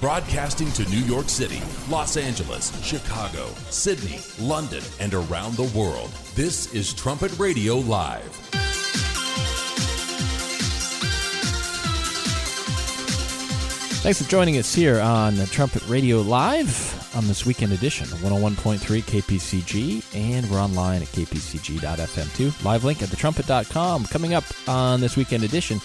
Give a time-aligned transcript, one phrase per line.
[0.00, 6.10] Broadcasting to New York City, Los Angeles, Chicago, Sydney, London, and around the world.
[6.34, 8.24] This is Trumpet Radio Live.
[14.00, 20.16] Thanks for joining us here on Trumpet Radio Live on this weekend edition 101.3 KPCG,
[20.16, 22.50] and we're online at kpcg.fm too.
[22.64, 24.06] Live link at thetrumpet.com.
[24.06, 25.78] Coming up on this weekend edition,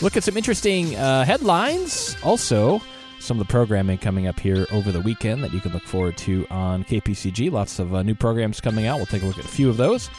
[0.00, 2.16] look at some interesting uh, headlines.
[2.22, 2.80] Also,
[3.20, 6.16] some of the programming coming up here over the weekend that you can look forward
[6.18, 7.50] to on KPCG.
[7.50, 8.96] Lots of uh, new programs coming out.
[8.96, 10.10] We'll take a look at a few of those.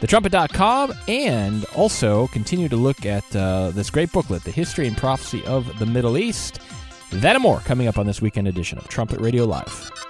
[0.00, 5.44] TheTrumpet.com, and also continue to look at uh, this great booklet, The History and Prophecy
[5.44, 6.60] of the Middle East.
[7.10, 10.09] That and more coming up on this weekend edition of Trumpet Radio Live.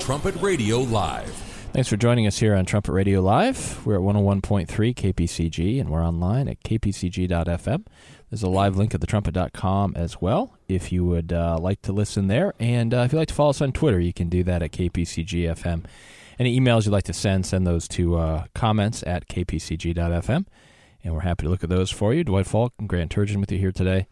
[0.00, 1.30] Trumpet Radio Live.
[1.72, 3.84] Thanks for joining us here on Trumpet Radio Live.
[3.84, 7.84] We're at 101.3 KPCG, and we're online at kpcg.fm.
[8.30, 12.28] There's a live link at thetrumpet.com as well if you would uh, like to listen
[12.28, 12.54] there.
[12.58, 14.72] And uh, if you'd like to follow us on Twitter, you can do that at
[14.72, 15.84] kpcgfm.
[16.38, 20.46] Any emails you'd like to send, send those to uh, comments at kpcg.fm.
[21.04, 22.24] And we're happy to look at those for you.
[22.24, 24.06] Dwight Falk and Grant Turgeon with you here today.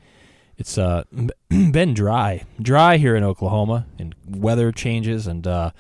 [0.57, 1.05] It's uh,
[1.49, 5.71] been dry, dry here in Oklahoma, and weather changes, and uh,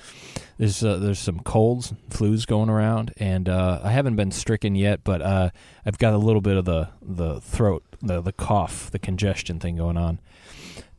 [0.58, 5.00] there's uh, there's some colds, flus going around, and uh, I haven't been stricken yet,
[5.04, 5.50] but uh,
[5.86, 9.76] I've got a little bit of the the throat, the the cough, the congestion thing
[9.76, 10.20] going on.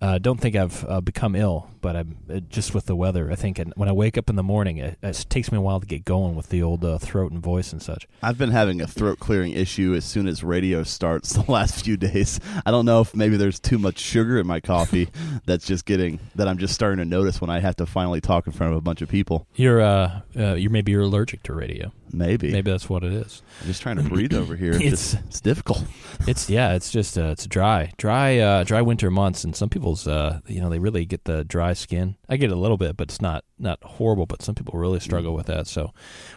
[0.06, 3.32] Uh, don't think I've uh, become ill, but I'm uh, just with the weather.
[3.32, 5.62] I think and when I wake up in the morning, it, it takes me a
[5.62, 8.08] while to get going with the old uh, throat and voice and such.
[8.22, 11.98] I've been having a throat clearing issue as soon as radio starts the last few
[11.98, 12.40] days.
[12.68, 15.10] I don't know if maybe there's too much sugar in my coffee
[15.48, 18.46] that's just getting that I'm just starting to notice when I have to finally talk
[18.46, 19.48] in front of a bunch of people.
[19.56, 21.92] You're uh, uh you're maybe you're allergic to radio.
[22.12, 22.52] Maybe.
[22.52, 23.42] Maybe that's what it is.
[23.62, 24.74] I'm just trying to breathe over here.
[24.76, 25.84] It's- It's, just, it's difficult.
[26.28, 30.08] It's yeah, it's just uh, it's dry, dry, uh, dry winter months, and some people's
[30.08, 32.16] uh, you know they really get the dry skin.
[32.30, 34.26] I get it a little bit, but it's not not horrible.
[34.26, 35.68] But some people really struggle with that.
[35.68, 35.92] So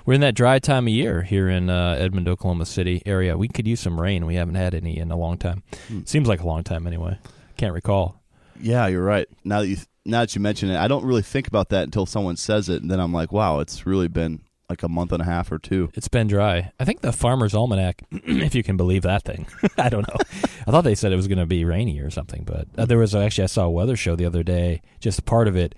[0.04, 3.36] we're in that dry time of year here in uh, Edmond, Oklahoma City area.
[3.38, 4.26] We could use some rain.
[4.26, 5.62] We haven't had any in a long time.
[6.04, 7.18] Seems like a long time anyway.
[7.56, 8.20] Can't recall.
[8.60, 9.28] Yeah, you're right.
[9.44, 12.04] Now that you now that you mention it, I don't really think about that until
[12.04, 15.22] someone says it, and then I'm like, wow, it's really been like a month and
[15.22, 15.90] a half or two.
[15.94, 16.72] It's been dry.
[16.78, 19.46] I think the Farmer's Almanac, if you can believe that thing.
[19.78, 20.20] I don't know.
[20.66, 22.98] I thought they said it was going to be rainy or something, but uh, there
[22.98, 25.74] was actually I saw a weather show the other day, just part of it,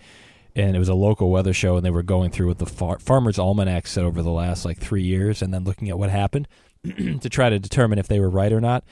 [0.56, 2.98] and it was a local weather show, and they were going through what the far-
[2.98, 6.48] Farmer's Almanac said over the last like three years, and then looking at what happened
[6.84, 8.84] to try to determine if they were right or not.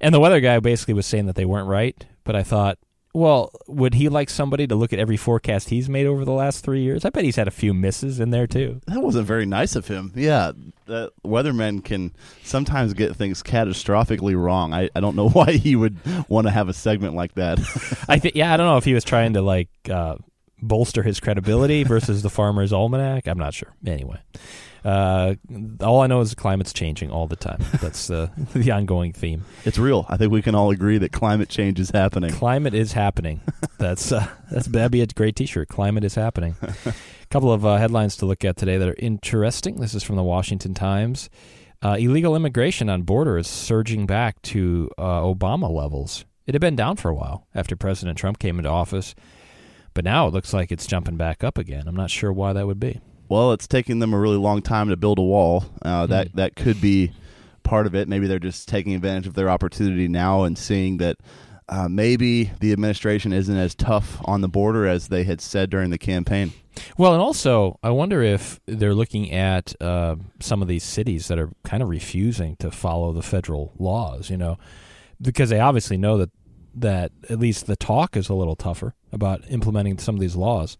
[0.00, 2.78] And the weather guy basically was saying that they weren't right, but I thought.
[3.16, 6.64] Well, would he like somebody to look at every forecast he's made over the last
[6.64, 7.04] three years?
[7.04, 8.80] I bet he's had a few misses in there too.
[8.88, 10.12] That wasn't very nice of him.
[10.16, 10.50] Yeah,
[10.86, 14.74] the weathermen can sometimes get things catastrophically wrong.
[14.74, 15.96] I, I don't know why he would
[16.28, 17.60] want to have a segment like that.
[18.08, 20.16] I think yeah, I don't know if he was trying to like uh,
[20.60, 23.28] bolster his credibility versus the Farmer's Almanac.
[23.28, 23.72] I'm not sure.
[23.86, 24.18] Anyway,
[24.84, 25.34] uh,
[25.80, 27.58] all I know is the climate's changing all the time.
[27.80, 29.44] That's uh, the ongoing theme.
[29.64, 30.04] it's real.
[30.08, 32.30] I think we can all agree that climate change is happening.
[32.32, 33.40] Climate is happening.
[33.78, 35.68] That's uh, that's that'd be a great T-shirt.
[35.68, 36.54] Climate is happening.
[36.62, 36.94] A
[37.30, 39.76] couple of uh, headlines to look at today that are interesting.
[39.76, 41.28] This is from the Washington Times.
[41.82, 46.24] Uh, illegal immigration on border is surging back to uh, Obama levels.
[46.46, 49.14] It had been down for a while after President Trump came into office,
[49.92, 51.86] but now it looks like it's jumping back up again.
[51.86, 53.00] I'm not sure why that would be.
[53.34, 55.64] Well, it's taking them a really long time to build a wall.
[55.82, 56.36] Uh, that Hmm.
[56.36, 57.10] that could be
[57.64, 58.06] part of it.
[58.06, 61.16] Maybe they're just taking advantage of their opportunity now and seeing that
[61.68, 65.90] uh, maybe the administration isn't as tough on the border as they had said during
[65.90, 66.52] the campaign.
[66.96, 71.36] Well, and also, I wonder if they're looking at uh, some of these cities that
[71.36, 74.58] are kind of refusing to follow the federal laws, you know,
[75.20, 76.30] because they obviously know that
[76.72, 80.76] that at least the talk is a little tougher about implementing some of these laws.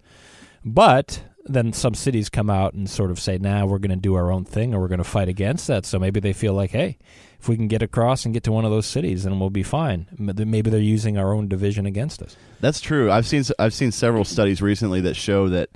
[0.65, 4.15] But then some cities come out and sort of say, "Nah, we're going to do
[4.15, 6.71] our own thing, or we're going to fight against that." So maybe they feel like,
[6.71, 6.99] "Hey,
[7.39, 9.63] if we can get across and get to one of those cities, then we'll be
[9.63, 12.37] fine." Maybe they're using our own division against us.
[12.61, 13.11] That's true.
[13.11, 15.71] I've seen I've seen several studies recently that show that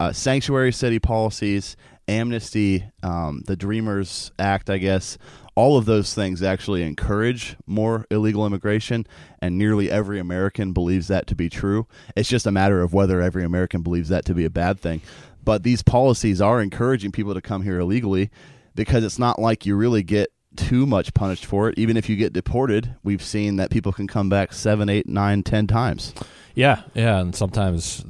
[0.00, 1.76] uh, sanctuary city policies,
[2.08, 5.18] amnesty, um, the Dreamers Act, I guess,
[5.56, 9.06] all of those things actually encourage more illegal immigration,
[9.40, 11.86] and nearly every American believes that to be true.
[12.16, 15.00] It's just a matter of whether every American believes that to be a bad thing.
[15.44, 18.30] But these policies are encouraging people to come here illegally
[18.74, 21.78] because it's not like you really get too much punished for it.
[21.78, 25.42] Even if you get deported, we've seen that people can come back seven, eight, nine,
[25.42, 26.14] ten times.
[26.54, 28.04] Yeah, yeah, and sometimes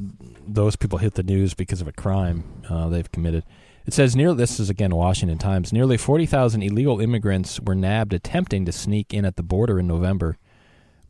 [0.47, 3.45] those people hit the news because of a crime uh, they've committed.
[3.87, 5.73] It says near this is again Washington Times.
[5.73, 9.87] Nearly forty thousand illegal immigrants were nabbed attempting to sneak in at the border in
[9.87, 10.39] November,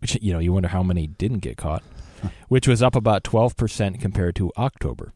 [0.00, 1.82] which you know you wonder how many didn't get caught,
[2.48, 5.12] which was up about twelve percent compared to October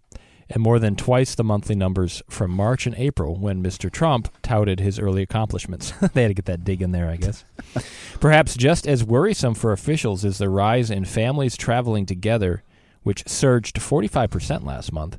[0.50, 3.90] and more than twice the monthly numbers from March and April when Mr.
[3.90, 5.90] Trump touted his early accomplishments.
[6.14, 7.44] they had to get that dig in there, I guess.
[8.20, 12.62] Perhaps just as worrisome for officials is the rise in families traveling together,
[13.02, 15.18] which surged 45% last month,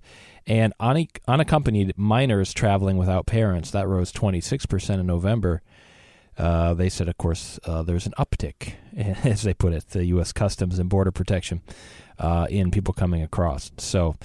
[0.50, 3.70] and unaccompanied minors traveling without parents.
[3.70, 5.62] That rose 26% in November.
[6.38, 8.74] Uh, they said, of course, uh, there's an uptick,
[9.24, 10.34] as they put it, the U.S.
[10.34, 11.62] Customs and Border Protection
[12.18, 13.72] uh, in people coming across.
[13.78, 14.16] So,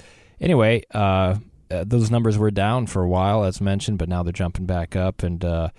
[0.41, 1.35] anyway, uh,
[1.69, 4.95] uh, those numbers were down for a while, as mentioned, but now they're jumping back
[4.95, 5.21] up.
[5.21, 5.69] And uh,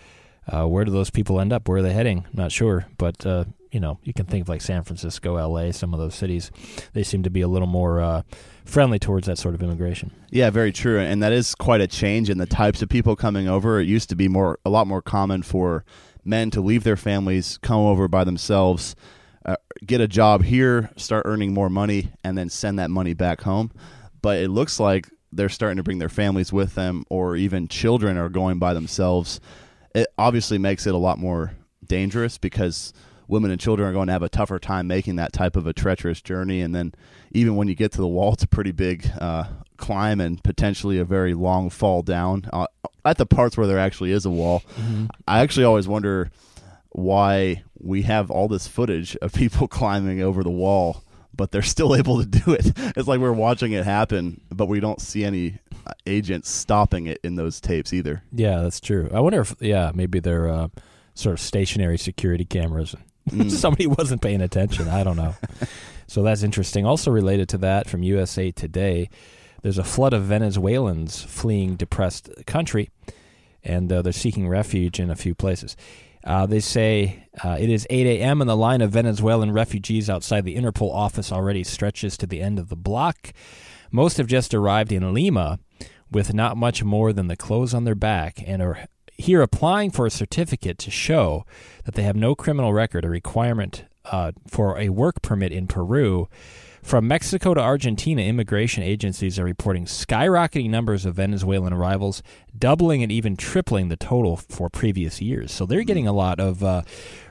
[0.47, 1.69] where do those people end up?
[1.69, 2.25] Where are they heading?
[2.33, 3.25] Not sure, but
[3.73, 6.53] you know, you can think of like San Francisco, L.A., some of those cities.
[6.93, 8.23] They seem to be a little more
[8.67, 10.11] friendly towards that sort of immigration.
[10.31, 13.49] Yeah, very true, and that is quite a change in the types of people coming
[13.49, 13.81] over.
[13.81, 15.85] It used to be more, a lot more common for
[16.25, 18.95] men to leave their families, come over by themselves.
[19.45, 19.55] Uh,
[19.87, 23.71] get a job here, start earning more money, and then send that money back home
[24.27, 28.17] but it looks like they're starting to bring their families with them, or even children
[28.17, 29.39] are going by themselves.
[29.95, 31.53] It obviously makes it a lot more
[31.87, 32.93] dangerous because
[33.29, 35.73] women and children are going to have a tougher time making that type of a
[35.73, 36.61] treacherous journey.
[36.61, 36.93] And then,
[37.37, 39.44] even when you get to the wall, it's a pretty big uh,
[39.77, 42.67] climb and potentially a very long fall down uh,
[43.05, 44.62] at the parts where there actually is a wall.
[44.77, 45.06] Mm-hmm.
[45.29, 46.31] I actually always wonder
[46.91, 51.03] why we have all this footage of people climbing over the wall
[51.35, 52.73] but they're still able to do it.
[52.97, 57.21] It's like we're watching it happen, but we don't see any uh, agents stopping it
[57.23, 58.23] in those tapes either.
[58.33, 59.11] Yeah, that's true.
[59.12, 60.69] I wonder if yeah, maybe they're uh,
[61.12, 62.94] sort of stationary security cameras.
[63.31, 63.50] Mm.
[63.50, 64.88] Somebody wasn't paying attention.
[64.88, 65.34] I don't know.
[66.06, 66.87] so that's interesting.
[66.87, 69.08] Also related to that from USA Today,
[69.62, 72.90] there's a flood of Venezuelans fleeing depressed country,
[73.64, 75.76] and uh, they're seeking refuge in a few places.
[76.23, 78.40] Uh, they say uh, it is 8 a.m.
[78.40, 82.58] and the line of Venezuelan refugees outside the Interpol office already stretches to the end
[82.58, 83.32] of the block.
[83.93, 85.61] Most have just arrived in Lima
[86.11, 88.87] with not much more than the clothes on their back and are
[89.19, 91.45] here applying for a certificate to show
[91.85, 96.29] that they have no criminal record, a requirement uh, for a work permit in Peru.
[96.83, 102.23] From Mexico to Argentina, immigration agencies are reporting skyrocketing numbers of Venezuelan arrivals,
[102.57, 105.51] doubling and even tripling the total for previous years.
[105.51, 106.83] So they're getting a lot of uh,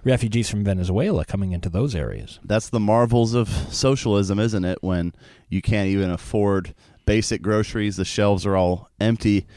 [0.04, 2.40] refugees from Venezuela coming into those areas.
[2.44, 4.80] That's the marvels of socialism, isn't it?
[4.82, 5.14] When
[5.48, 9.48] you can't even afford basic groceries, the shelves are all empty.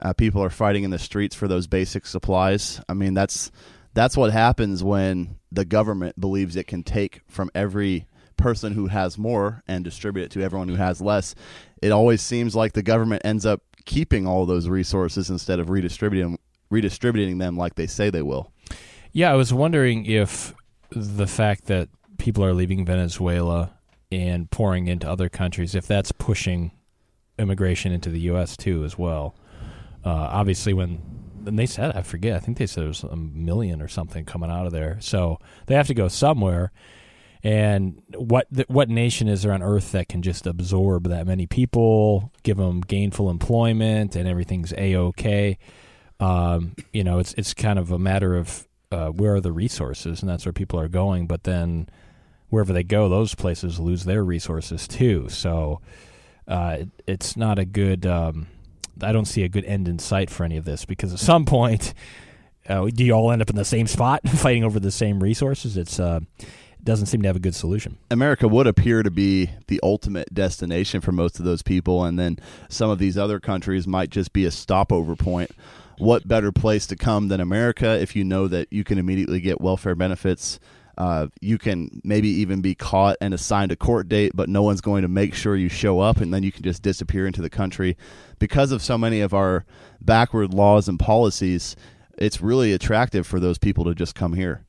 [0.00, 2.80] Uh, people are fighting in the streets for those basic supplies.
[2.88, 3.50] I mean, that's
[3.94, 8.06] that's what happens when the government believes it can take from every
[8.36, 11.34] person who has more and distribute it to everyone who has less,
[11.82, 16.38] it always seems like the government ends up keeping all those resources instead of redistributing
[16.70, 18.52] redistributing them like they say they will.
[19.12, 20.54] Yeah, I was wondering if
[20.90, 23.72] the fact that people are leaving Venezuela
[24.12, 26.72] and pouring into other countries, if that's pushing
[27.38, 28.56] immigration into the U.S.
[28.56, 29.34] too as well.
[30.04, 31.00] Uh, obviously, when
[31.46, 34.50] and they said I forget, I think they said was a million or something coming
[34.50, 36.72] out of there, so they have to go somewhere.
[37.42, 42.32] And what what nation is there on earth that can just absorb that many people,
[42.42, 45.58] give them gainful employment, and everything's a okay?
[46.20, 50.20] Um, you know, it's it's kind of a matter of uh, where are the resources,
[50.20, 51.26] and that's where people are going.
[51.26, 51.88] But then
[52.48, 55.28] wherever they go, those places lose their resources too.
[55.28, 55.80] So
[56.48, 58.04] uh, it, it's not a good.
[58.04, 58.48] Um,
[59.02, 61.44] I don't see a good end in sight for any of this because at some
[61.44, 61.94] point,
[62.68, 65.76] uh, do you all end up in the same spot fighting over the same resources?
[65.76, 66.20] It's uh,
[66.82, 67.98] doesn't seem to have a good solution.
[68.10, 72.38] America would appear to be the ultimate destination for most of those people, and then
[72.68, 75.50] some of these other countries might just be a stopover point.
[75.98, 79.60] What better place to come than America if you know that you can immediately get
[79.60, 80.60] welfare benefits?
[80.98, 84.80] Uh, you can maybe even be caught and assigned a court date, but no one's
[84.80, 87.48] going to make sure you show up, and then you can just disappear into the
[87.48, 87.96] country.
[88.40, 89.64] Because of so many of our
[90.00, 91.76] backward laws and policies,
[92.18, 94.64] it's really attractive for those people to just come here.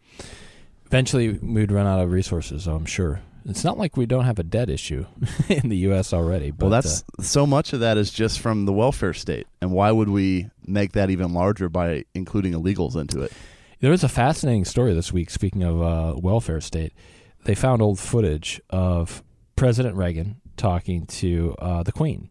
[0.86, 2.68] Eventually, we'd run out of resources.
[2.68, 3.22] I'm sure.
[3.46, 5.08] It's not like we don't have a debt issue
[5.50, 6.14] in the U.S.
[6.14, 6.52] already.
[6.52, 9.72] But, well, that's uh, so much of that is just from the welfare state, and
[9.72, 13.34] why would we make that even larger by including illegals into it?
[13.82, 15.30] There was a fascinating story this week.
[15.30, 16.94] Speaking of uh, welfare state,
[17.46, 19.24] they found old footage of
[19.56, 22.30] President Reagan talking to uh, the Queen,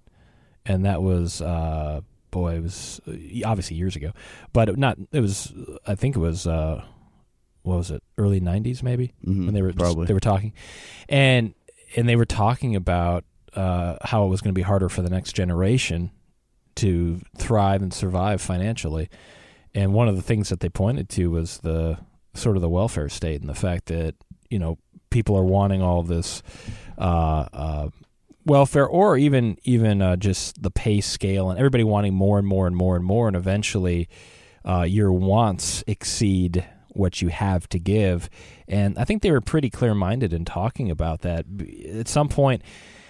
[0.67, 3.12] and that was uh, boy, it was uh,
[3.47, 4.12] obviously years ago,
[4.52, 4.99] but it not.
[5.12, 5.52] It was.
[5.87, 6.47] I think it was.
[6.47, 6.85] Uh,
[7.62, 8.02] what was it?
[8.19, 10.07] Early '90s, maybe Mhm, when they were probably.
[10.07, 10.52] they were talking,
[11.09, 11.55] and
[11.97, 13.25] and they were talking about
[13.55, 16.11] uh, how it was going to be harder for the next generation
[16.76, 19.09] to thrive and survive financially.
[19.78, 21.99] And one of the things that they pointed to was the
[22.35, 24.16] sort of the welfare state and the fact that
[24.50, 24.76] you know
[25.08, 26.42] people are wanting all this
[26.99, 27.88] uh, uh,
[28.44, 32.66] welfare, or even even uh, just the pay scale, and everybody wanting more and more
[32.66, 34.08] and more and more, and eventually
[34.64, 38.28] uh, your wants exceed what you have to give.
[38.66, 41.47] And I think they were pretty clear minded in talking about that.
[41.94, 42.62] At some point,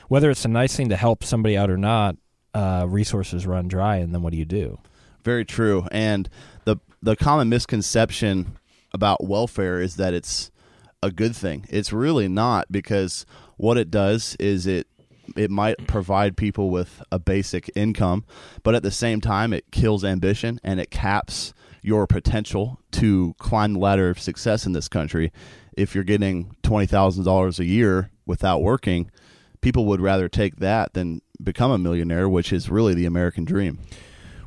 [0.08, 2.16] whether it's a nice thing to help somebody out or not,
[2.52, 4.78] uh, resources run dry, and then what do you do?
[5.24, 5.86] Very true.
[5.90, 6.28] And
[6.64, 8.56] the the common misconception
[8.92, 10.50] about welfare is that it's
[11.02, 11.66] a good thing.
[11.68, 13.24] It's really not because
[13.56, 14.86] what it does is it
[15.36, 18.24] it might provide people with a basic income,
[18.62, 23.74] but at the same time it kills ambition and it caps your potential to climb
[23.74, 25.32] the ladder of success in this country.
[25.76, 29.10] If you're getting $20,000 a year without working,
[29.60, 33.78] people would rather take that than become a millionaire, which is really the American dream.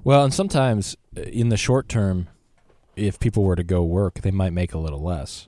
[0.04, 2.28] Well, and sometimes uh, in the short term,
[2.96, 5.48] if people were to go work, they might make a little less.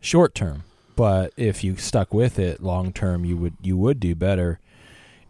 [0.00, 0.62] Short term,
[0.96, 4.60] but if you stuck with it long term, you would you would do better.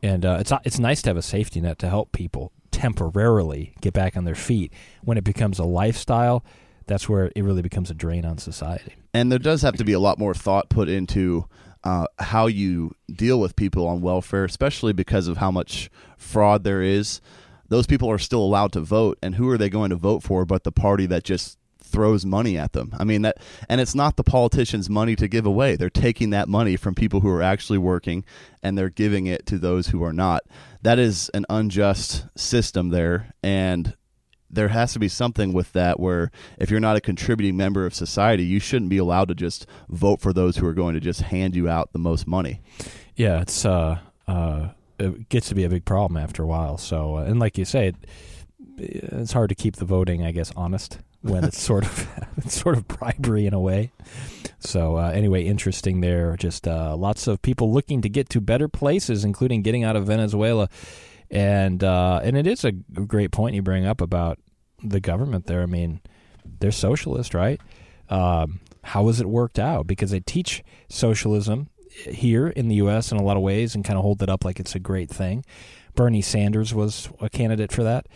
[0.03, 3.93] And uh, it's it's nice to have a safety net to help people temporarily get
[3.93, 4.73] back on their feet.
[5.03, 6.45] When it becomes a lifestyle,
[6.87, 8.95] that's where it really becomes a drain on society.
[9.13, 11.47] and there does have to be a lot more thought put into
[11.83, 16.83] uh, how you deal with people on welfare, especially because of how much fraud there
[16.83, 17.21] is.
[17.71, 20.45] Those people are still allowed to vote, and who are they going to vote for
[20.45, 22.93] but the party that just throws money at them?
[22.99, 25.77] I mean that, and it's not the politicians' money to give away.
[25.77, 28.25] They're taking that money from people who are actually working,
[28.63, 30.43] and they're giving it to those who are not.
[30.83, 33.97] That is an unjust system there, and
[34.51, 37.95] there has to be something with that where if you're not a contributing member of
[37.95, 41.23] society, you shouldn't be allowed to just vote for those who are going to just
[41.23, 42.61] hand you out the most money.
[43.15, 46.79] Yeah, it's uh, uh, it gets to be a big problem after a while.
[46.79, 47.97] So, uh, and like you say, it,
[48.79, 52.77] it's hard to keep the voting, I guess, honest when it's sort of it's sort
[52.77, 53.93] of bribery in a way.
[54.59, 56.37] So, uh, anyway, interesting there.
[56.37, 60.07] Just uh, lots of people looking to get to better places, including getting out of
[60.07, 60.69] Venezuela,
[61.31, 64.39] and uh, and it is a great point you bring up about
[64.83, 65.63] the government there.
[65.63, 66.01] I mean,
[66.61, 67.61] they're socialist, right?
[68.09, 69.87] Um, how has it worked out?
[69.87, 73.13] Because they teach socialism here in the U.S.
[73.13, 75.11] in a lot of ways and kind of hold it up like it's a great
[75.11, 75.45] thing.
[75.95, 78.07] Bernie Sanders was a candidate for that,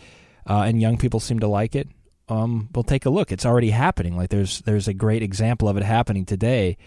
[0.49, 1.89] uh, and young people seem to like it.
[2.27, 4.17] Um, well, take a look; it's already happening.
[4.17, 6.77] Like there's there's a great example of it happening today,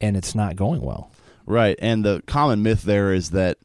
[0.00, 1.12] and it's not going well.
[1.48, 1.78] Right.
[1.80, 3.56] And the common myth there is that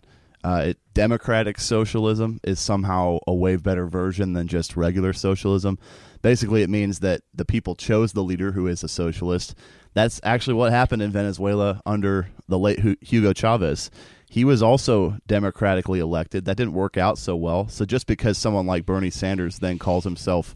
[0.43, 5.77] uh, it, democratic socialism is somehow a way better version than just regular socialism.
[6.23, 9.53] Basically, it means that the people chose the leader who is a socialist.
[9.93, 13.91] That's actually what happened in Venezuela under the late Hugo Chavez.
[14.27, 16.45] He was also democratically elected.
[16.45, 17.67] That didn't work out so well.
[17.67, 20.55] So just because someone like Bernie Sanders then calls himself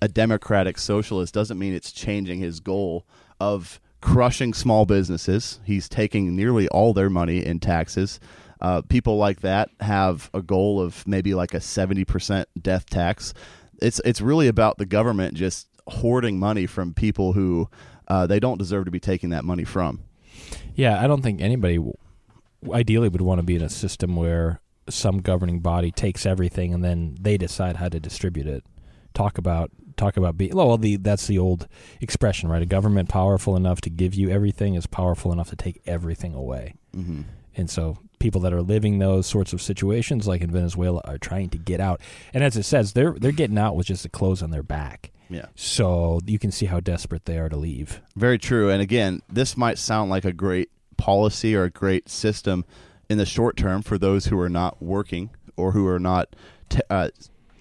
[0.00, 3.04] a democratic socialist doesn't mean it's changing his goal
[3.38, 5.60] of crushing small businesses.
[5.64, 8.20] He's taking nearly all their money in taxes.
[8.62, 13.34] Uh, people like that have a goal of maybe like a seventy percent death tax.
[13.80, 17.68] It's it's really about the government just hoarding money from people who
[18.08, 20.00] uh, they don't deserve to be taking that money from.
[20.74, 21.94] Yeah, I don't think anybody w-
[22.72, 26.84] ideally would want to be in a system where some governing body takes everything and
[26.84, 28.64] then they decide how to distribute it.
[29.14, 31.68] Talk about talk about being well, the that's the old
[32.00, 32.62] expression, right?
[32.62, 36.74] A government powerful enough to give you everything is powerful enough to take everything away.
[36.96, 37.22] Mm-hmm.
[37.56, 41.48] And so people that are living those sorts of situations, like in Venezuela, are trying
[41.50, 42.00] to get out.
[42.32, 45.10] And as it says, they're they're getting out with just the clothes on their back.
[45.28, 45.46] Yeah.
[45.54, 48.00] So you can see how desperate they are to leave.
[48.16, 48.68] Very true.
[48.70, 52.64] And again, this might sound like a great policy or a great system
[53.08, 56.34] in the short term for those who are not working or who are not
[56.68, 57.10] t- uh,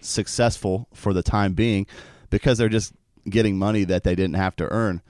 [0.02, 1.86] successful for the time being
[2.30, 2.94] because they're just
[3.30, 5.02] getting money that they didn't have to earn.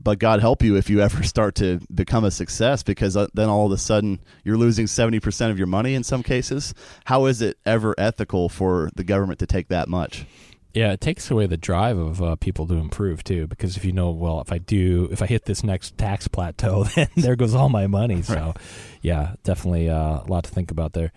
[0.00, 3.48] But God help you if you ever start to become a success because uh, then
[3.48, 6.74] all of a sudden you're losing 70% of your money in some cases.
[7.04, 10.26] How is it ever ethical for the government to take that much?
[10.74, 13.46] Yeah, it takes away the drive of uh, people to improve too.
[13.46, 16.84] Because if you know, well, if I do, if I hit this next tax plateau,
[16.94, 18.22] then there goes all my money.
[18.28, 18.52] So,
[19.00, 21.12] yeah, definitely uh, a lot to think about there.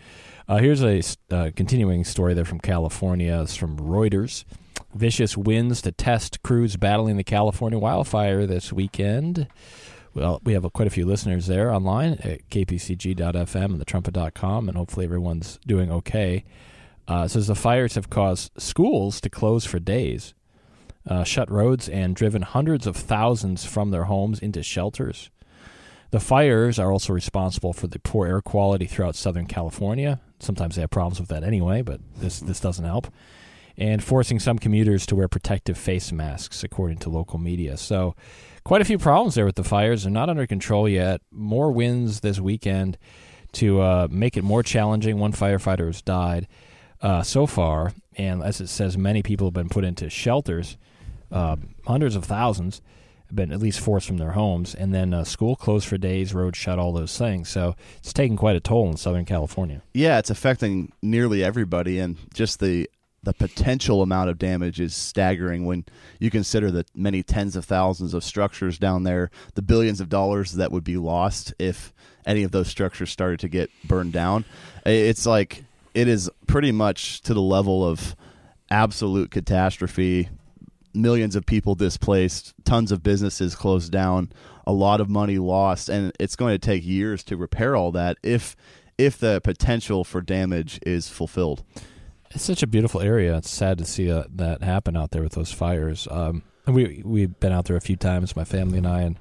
[0.47, 3.41] Uh, here's a uh, continuing story there from California.
[3.41, 4.45] It's from Reuters.
[4.93, 9.47] Vicious winds to test crews battling the California wildfire this weekend.
[10.13, 14.77] Well, we have uh, quite a few listeners there online at kpcg.fm and thetrumpet.com, and
[14.77, 16.43] hopefully everyone's doing okay.
[17.07, 20.33] Uh, says the fires have caused schools to close for days,
[21.07, 25.29] uh, shut roads, and driven hundreds of thousands from their homes into shelters.
[26.11, 30.19] The fires are also responsible for the poor air quality throughout Southern California.
[30.39, 33.07] Sometimes they have problems with that anyway, but this this doesn't help.
[33.77, 37.77] And forcing some commuters to wear protective face masks, according to local media.
[37.77, 38.15] So,
[38.63, 40.03] quite a few problems there with the fires.
[40.03, 41.21] They're not under control yet.
[41.31, 42.97] More winds this weekend
[43.53, 45.19] to uh, make it more challenging.
[45.19, 46.47] One firefighter has died
[47.01, 50.77] uh, so far, and as it says, many people have been put into shelters.
[51.31, 51.55] Uh,
[51.87, 52.81] hundreds of thousands
[53.27, 56.33] have been at least forced from their homes, and then uh, school closed for days,
[56.33, 57.49] roads shut, all those things.
[57.49, 59.81] So it's taking quite a toll in Southern California.
[59.93, 62.89] Yeah, it's affecting nearly everybody, and just the
[63.23, 65.85] the potential amount of damage is staggering when
[66.19, 70.53] you consider the many tens of thousands of structures down there, the billions of dollars
[70.53, 71.93] that would be lost if
[72.25, 74.43] any of those structures started to get burned down.
[74.85, 75.63] It's like
[75.93, 78.15] it is pretty much to the level of
[78.69, 80.29] absolute catastrophe.
[80.93, 84.31] Millions of people displaced, tons of businesses closed down,
[84.65, 88.17] a lot of money lost, and it's going to take years to repair all that
[88.23, 88.55] if
[88.97, 91.63] if the potential for damage is fulfilled.
[92.33, 93.37] It's such a beautiful area.
[93.37, 96.07] It's sad to see uh, that happen out there with those fires.
[96.09, 99.17] Um, we we've been out there a few times, my family and I, and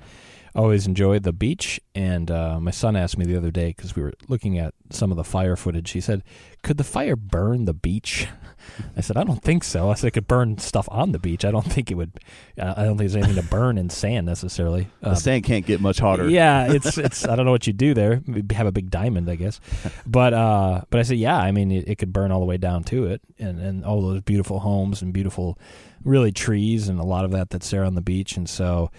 [0.54, 1.80] always enjoy the beach.
[1.94, 5.10] And uh, my son asked me the other day because we were looking at some
[5.10, 5.90] of the fire footage.
[5.90, 6.22] He said,
[6.62, 8.28] "Could the fire burn the beach?"
[8.96, 11.44] I said, "I don't think so." I said, "It could burn stuff on the beach.
[11.44, 12.12] I don't think it would.
[12.58, 14.88] Uh, I don't think there's anything to burn in sand necessarily.
[15.00, 16.28] The sand can't get much hotter.
[16.30, 17.26] Yeah, it's it's.
[17.26, 18.22] I don't know what you do there.
[18.26, 19.60] Maybe have a big diamond, I guess.
[20.06, 21.36] But uh, but I said, yeah.
[21.36, 24.02] I mean, it, it could burn all the way down to it, and and all
[24.02, 25.58] those beautiful homes and beautiful,
[26.04, 28.36] really trees and a lot of that that's there on the beach.
[28.36, 28.90] And so,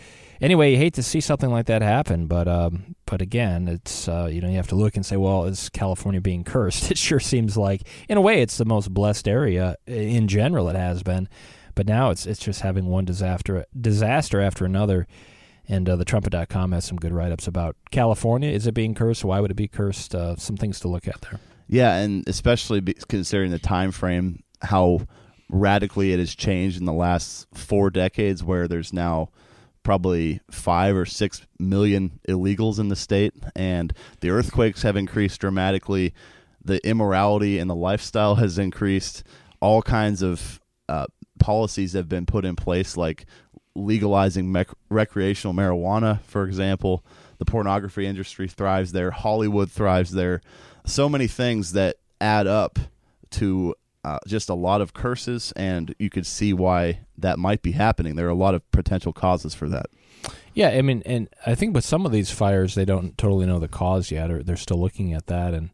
[0.42, 4.28] anyway, you hate to see something like that happen, but um, but again, it's uh,
[4.32, 6.92] you know you have to look and say, well, is California being cursed?
[6.92, 10.70] It sure seems like, in a way, it's the most blessed area in general.
[10.70, 11.30] It has been,
[11.76, 15.08] but now it's it's just having one disaster disaster after another.
[15.68, 18.50] And uh, the trumpet.com has some good write ups about California.
[18.50, 19.24] Is it being cursed?
[19.24, 20.14] Why would it be cursed?
[20.14, 21.40] Uh, some things to look at there.
[21.68, 25.08] Yeah, and especially considering the time frame, how
[25.50, 29.30] radically it has changed in the last four decades, where there's now
[29.84, 36.14] probably five or six million illegals in the state, and the earthquakes have increased dramatically.
[36.64, 39.24] The immorality and the lifestyle has increased.
[39.60, 41.08] All kinds of uh,
[41.40, 43.26] policies have been put in place, like
[43.76, 47.04] legalizing mec- recreational marijuana, for example.
[47.40, 49.10] The pornography industry thrives there.
[49.10, 50.42] Hollywood thrives there.
[50.86, 52.78] So many things that add up
[53.32, 57.72] to uh, just a lot of curses, and you could see why that might be
[57.72, 58.16] happening.
[58.16, 59.88] There are a lot of potential causes for that.
[60.54, 63.60] Yeah, I mean, and I think with some of these fires, they don't totally know
[63.60, 65.54] the cause yet, or they're still looking at that.
[65.54, 65.70] And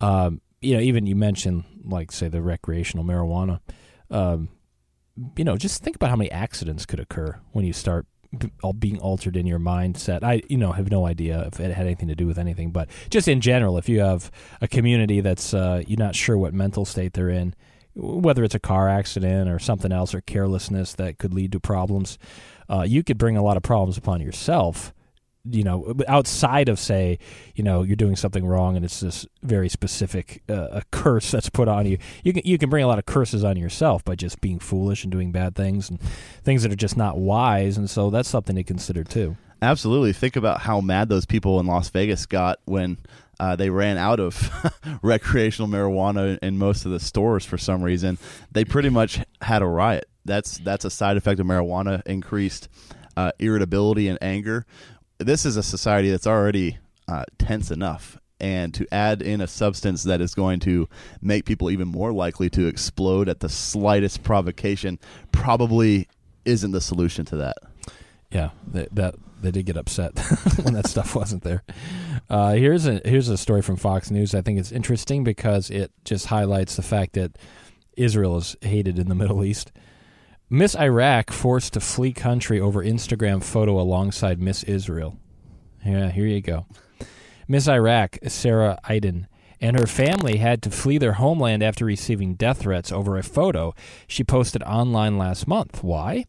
[0.00, 3.60] um, you know, even you mentioned like say the recreational marijuana.
[4.10, 4.50] Um,
[5.36, 8.06] you know, just think about how many accidents could occur when you start
[8.62, 10.22] all being altered in your mindset.
[10.22, 12.88] I, you know, have no idea if it had anything to do with anything, but
[13.10, 16.84] just in general, if you have a community that's uh, you're not sure what mental
[16.84, 17.54] state they're in,
[17.94, 22.18] whether it's a car accident or something else or carelessness that could lead to problems,
[22.68, 24.92] uh, you could bring a lot of problems upon yourself.
[25.50, 27.18] You know, outside of say,
[27.54, 31.68] you know, you're doing something wrong and it's this very specific uh, curse that's put
[31.68, 31.98] on you.
[32.24, 35.04] You can you can bring a lot of curses on yourself by just being foolish
[35.04, 36.00] and doing bad things and
[36.42, 37.76] things that are just not wise.
[37.76, 39.36] And so that's something to consider too.
[39.60, 40.12] Absolutely.
[40.12, 42.98] Think about how mad those people in Las Vegas got when
[43.40, 44.50] uh, they ran out of
[45.02, 48.18] recreational marijuana in most of the stores for some reason.
[48.52, 50.08] They pretty much had a riot.
[50.24, 52.68] That's that's a side effect of marijuana: increased
[53.16, 54.66] uh, irritability and anger.
[55.18, 56.78] This is a society that's already
[57.08, 60.88] uh, tense enough, and to add in a substance that is going to
[61.20, 64.98] make people even more likely to explode at the slightest provocation
[65.32, 66.08] probably
[66.44, 67.56] isn't the solution to that.
[68.30, 70.18] Yeah, that, that they did get upset
[70.62, 71.62] when that stuff wasn't there.
[72.28, 74.34] Uh, here's a here's a story from Fox News.
[74.34, 77.38] I think it's interesting because it just highlights the fact that
[77.96, 79.72] Israel is hated in the Middle East.
[80.50, 85.18] Miss Iraq forced to flee country over Instagram photo alongside Miss Israel.
[85.84, 86.66] Yeah, here you go.
[87.46, 89.26] Miss Iraq, Sarah Idan,
[89.60, 93.74] and her family had to flee their homeland after receiving death threats over a photo
[94.06, 95.84] she posted online last month.
[95.84, 96.24] Why?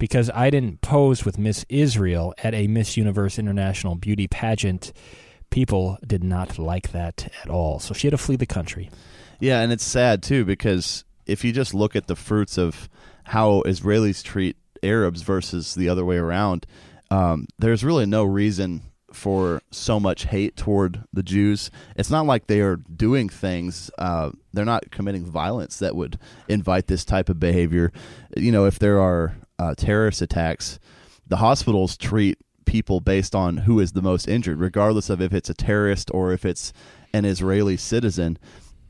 [0.00, 4.92] Because Idan posed with Miss Israel at a Miss Universe International beauty pageant.
[5.50, 8.90] People did not like that at all, so she had to flee the country.
[9.38, 12.88] Yeah, and it's sad too because if you just look at the fruits of
[13.24, 16.66] how Israelis treat Arabs versus the other way around,
[17.10, 21.70] um, there's really no reason for so much hate toward the Jews.
[21.96, 23.90] It's not like they are doing things.
[23.98, 27.92] Uh, they're not committing violence that would invite this type of behavior.
[28.36, 30.78] You know, if there are uh, terrorist attacks,
[31.26, 35.50] the hospitals treat people based on who is the most injured, regardless of if it's
[35.50, 36.72] a terrorist or if it's
[37.12, 38.38] an Israeli citizen.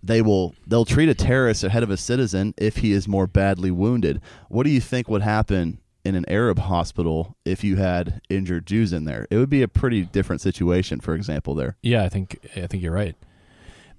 [0.03, 3.71] They will they'll treat a terrorist ahead of a citizen if he is more badly
[3.71, 4.21] wounded.
[4.49, 8.93] What do you think would happen in an Arab hospital if you had injured Jews
[8.93, 9.27] in there.
[9.31, 11.77] It would be a pretty different situation, for example, there.
[11.83, 13.17] Yeah, I think I think you're right.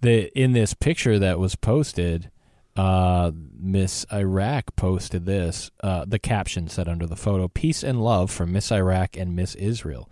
[0.01, 2.31] The in this picture that was posted,
[2.75, 5.69] uh, Miss Iraq posted this.
[5.83, 9.55] Uh, the caption said under the photo, "Peace and love from Miss Iraq and Miss
[9.55, 10.09] Israel."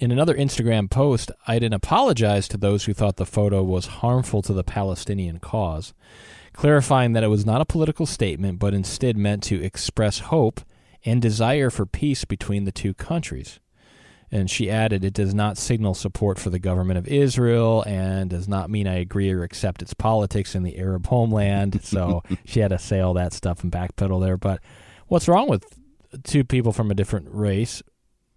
[0.00, 4.52] In another Instagram post, Idan apologized to those who thought the photo was harmful to
[4.52, 5.92] the Palestinian cause,
[6.52, 10.60] clarifying that it was not a political statement, but instead meant to express hope
[11.04, 13.58] and desire for peace between the two countries.
[14.30, 18.46] And she added, it does not signal support for the government of Israel and does
[18.46, 21.80] not mean I agree or accept its politics in the Arab homeland.
[21.88, 24.36] So she had to say all that stuff and backpedal there.
[24.36, 24.60] But
[25.08, 25.64] what's wrong with
[26.22, 27.82] two people from a different race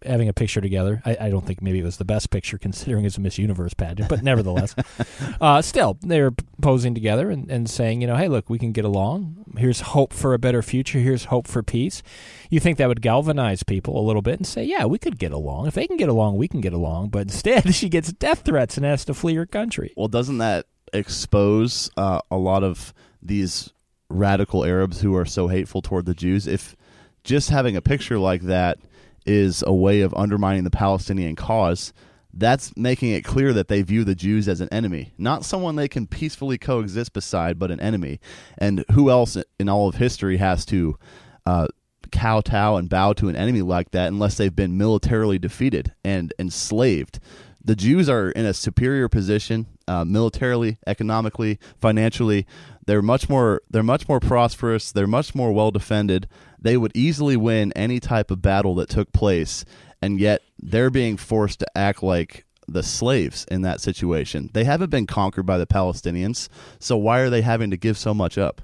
[0.06, 1.02] having a picture together.
[1.06, 3.74] I, I, don't think maybe it was the best picture considering it's a Miss Universe
[3.74, 4.76] pageant, but nevertheless,
[5.42, 8.72] uh, still they were posing together and, and saying, you know, hey, look, we can
[8.72, 9.46] get along.
[9.58, 11.00] Here's hope for a better future.
[11.00, 12.02] Here's hope for peace.
[12.50, 15.32] You think that would galvanize people a little bit and say, yeah, we could get
[15.32, 15.68] along.
[15.68, 17.10] If they can get along, we can get along.
[17.10, 19.94] But instead, she gets death threats and has to flee her country.
[19.96, 23.72] Well, doesn't that expose uh, a lot of these
[24.10, 26.48] radical Arabs who are so hateful toward the Jews?
[26.48, 26.76] If
[27.24, 28.80] just having a picture like that
[29.26, 31.94] is a way of undermining the Palestinian cause,
[32.34, 35.88] that's making it clear that they view the Jews as an enemy, not someone they
[35.88, 38.20] can peacefully coexist beside, but an enemy.
[38.58, 40.98] And who else in all of history has to
[41.46, 41.68] uh,
[42.12, 47.20] kowtow and bow to an enemy like that unless they've been militarily defeated and enslaved?
[47.64, 52.48] The Jews are in a superior position uh, militarily, economically, financially.
[52.86, 53.62] They're much more.
[53.70, 54.92] They're much more prosperous.
[54.92, 56.28] They're much more well defended
[56.62, 59.66] they would easily win any type of battle that took place,
[60.02, 64.50] and yet they're being forced to act like the slaves in that situation.
[64.54, 66.48] They haven't been conquered by the Palestinians,
[66.80, 68.62] so why are they having to give so much up?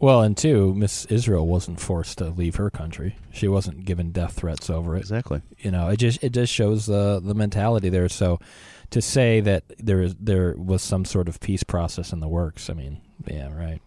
[0.00, 3.16] Well, and two, Miss Israel wasn't forced to leave her country.
[3.32, 5.00] She wasn't given death threats over it.
[5.00, 5.42] Exactly.
[5.58, 8.08] You know, it just it just shows the the mentality there.
[8.08, 8.40] So
[8.90, 12.70] to say that there is there was some sort of peace process in the works,
[12.70, 13.80] I mean, yeah, right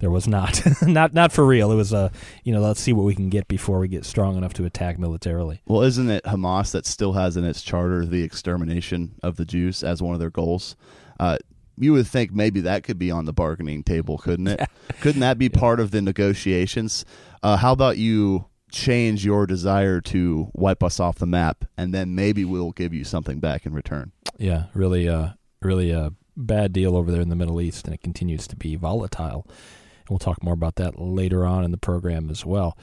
[0.00, 1.72] there was not not not for real.
[1.72, 2.10] It was a
[2.44, 4.98] you know let's see what we can get before we get strong enough to attack
[4.98, 5.60] militarily.
[5.66, 9.82] Well, isn't it Hamas that still has in its charter the extermination of the Jews
[9.82, 10.76] as one of their goals?
[11.18, 11.38] Uh,
[11.78, 14.60] you would think maybe that could be on the bargaining table, couldn't it?
[15.00, 17.04] couldn't that be part of the negotiations?
[17.42, 22.14] Uh, how about you change your desire to wipe us off the map, and then
[22.14, 24.12] maybe we'll give you something back in return?
[24.38, 25.30] Yeah, really, uh,
[25.62, 28.76] really uh, bad deal over there in the Middle East, and it continues to be
[28.76, 29.46] volatile.
[29.46, 32.76] And we'll talk more about that later on in the program as well.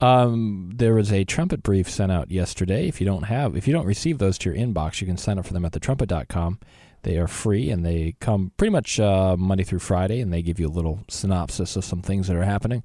[0.00, 2.88] Um, there was a trumpet brief sent out yesterday.
[2.88, 5.38] If you don't have, if you don't receive those to your inbox, you can sign
[5.38, 6.58] up for them at thetrumpet.com.
[7.04, 10.58] They are free and they come pretty much uh, Monday through Friday, and they give
[10.58, 12.82] you a little synopsis of some things that are happening.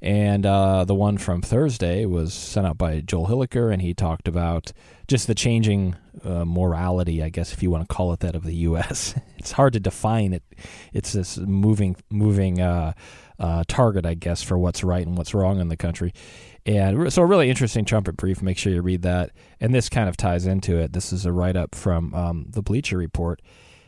[0.00, 4.28] And uh, the one from Thursday was sent out by Joel Hilliker, and he talked
[4.28, 4.72] about
[5.08, 8.44] just the changing uh, morality, I guess, if you want to call it that, of
[8.44, 9.16] the U.S.
[9.38, 10.44] it's hard to define it.
[10.92, 12.92] It's this moving, moving uh,
[13.38, 16.12] uh, target, I guess, for what's right and what's wrong in the country.
[16.66, 18.42] And so, a really interesting trumpet brief.
[18.42, 19.30] Make sure you read that.
[19.60, 20.92] And this kind of ties into it.
[20.92, 23.40] This is a write up from um, the Bleacher Report.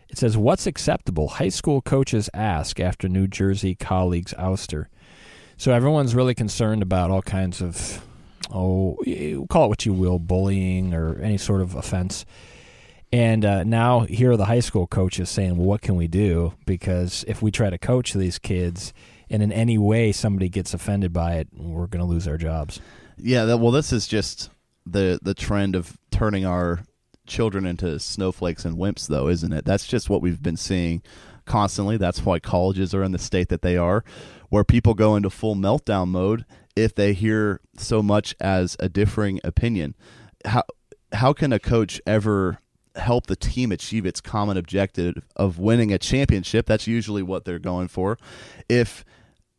[0.08, 1.28] It says, What's acceptable?
[1.28, 4.86] High school coaches ask after New Jersey colleagues ouster.
[5.56, 8.02] So everyone's really concerned about all kinds of,
[8.50, 8.96] oh,
[9.50, 12.24] call it what you will, bullying or any sort of offense.
[13.12, 16.54] And uh, now here are the high school coaches saying, well, what can we do?
[16.64, 18.94] Because if we try to coach these kids
[19.30, 22.80] and in any way somebody gets offended by it, we're going to lose our jobs.
[23.16, 24.50] Yeah, that, well, this is just
[24.86, 26.80] the the trend of turning our
[27.26, 29.64] children into snowflakes and wimps, though, isn't it?
[29.64, 31.02] That's just what we've been seeing
[31.44, 31.96] constantly.
[31.96, 34.04] That's why colleges are in the state that they are
[34.50, 36.44] where people go into full meltdown mode
[36.76, 39.96] if they hear so much as a differing opinion.
[40.44, 40.64] How
[41.12, 42.58] how can a coach ever
[42.96, 46.66] help the team achieve its common objective of winning a championship?
[46.66, 48.18] That's usually what they're going for.
[48.68, 49.04] If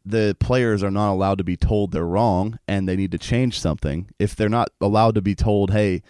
[0.05, 3.59] the players are not allowed to be told they're wrong and they need to change
[3.59, 6.01] something, if they're not allowed to be told, "Hey,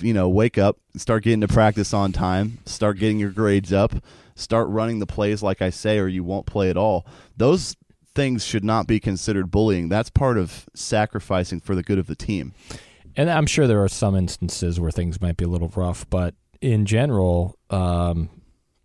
[0.00, 3.94] you know, wake up, start getting to practice on time, start getting your grades up,
[4.34, 7.06] start running the plays like I say, or you won't play at all.
[7.36, 7.76] Those
[8.14, 9.88] things should not be considered bullying.
[9.88, 12.52] That's part of sacrificing for the good of the team.
[13.16, 16.34] And I'm sure there are some instances where things might be a little rough, but
[16.60, 18.30] in general, um,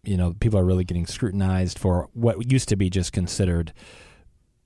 [0.04, 3.74] you know, people are really getting scrutinized for what used to be just considered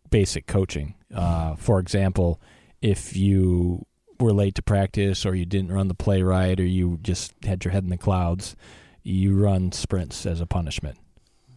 [0.10, 0.96] basic coaching.
[1.14, 2.42] Uh, for example,
[2.82, 3.86] if you
[4.20, 7.64] were late to practice or you didn't run the play right or you just had
[7.64, 8.56] your head in the clouds,
[9.04, 10.98] you run sprints as a punishment.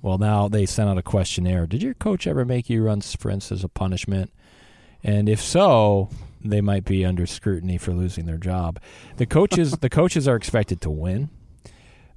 [0.03, 1.67] Well, now they sent out a questionnaire.
[1.67, 4.33] Did your coach ever make you run sprints as a punishment?
[5.03, 6.11] And if so,
[6.43, 8.81] they might be under scrutiny for losing their job.
[9.17, 11.31] The coaches, the coaches are expected to win,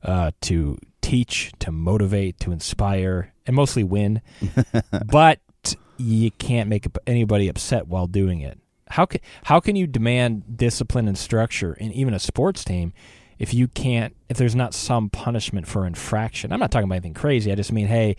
[0.02, 4.22] uh, to teach, to motivate, to inspire, and mostly win.
[5.06, 5.40] but
[5.98, 8.60] you can't make anybody upset while doing it.
[8.90, 12.94] How can how can you demand discipline and structure in even a sports team
[13.40, 16.52] if you can't if there's not some punishment for infraction?
[16.52, 17.52] I'm not talking about anything crazy.
[17.52, 18.16] I just mean, hey,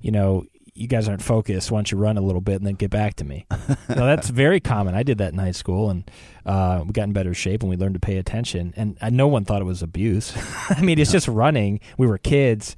[0.00, 0.44] you know,
[0.80, 1.70] you guys aren't focused.
[1.70, 3.46] Why don't you run a little bit and then get back to me?
[3.68, 4.94] you know, that's very common.
[4.94, 6.10] I did that in high school, and
[6.46, 8.72] uh, we got in better shape and we learned to pay attention.
[8.76, 10.32] And uh, no one thought it was abuse.
[10.70, 11.80] I mean, it's just running.
[11.98, 12.76] We were kids,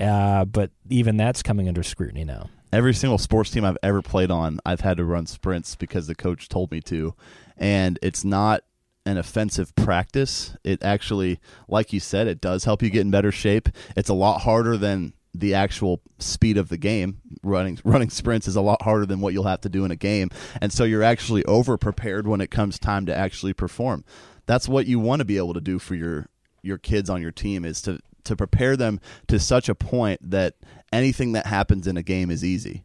[0.00, 4.32] uh, but even that's coming under scrutiny now every single sports team I've ever played
[4.32, 7.14] on, I've had to run sprints because the coach told me to.
[7.56, 8.64] And it's not
[9.06, 10.56] an offensive practice.
[10.64, 13.68] It actually, like you said, it does help you get in better shape.
[13.96, 17.20] It's a lot harder than the actual speed of the game.
[17.42, 19.96] Running running sprints is a lot harder than what you'll have to do in a
[19.96, 20.30] game.
[20.60, 24.04] And so you're actually over prepared when it comes time to actually perform.
[24.46, 26.28] That's what you want to be able to do for your
[26.62, 30.54] your kids on your team is to to prepare them to such a point that
[30.92, 32.84] anything that happens in a game is easy.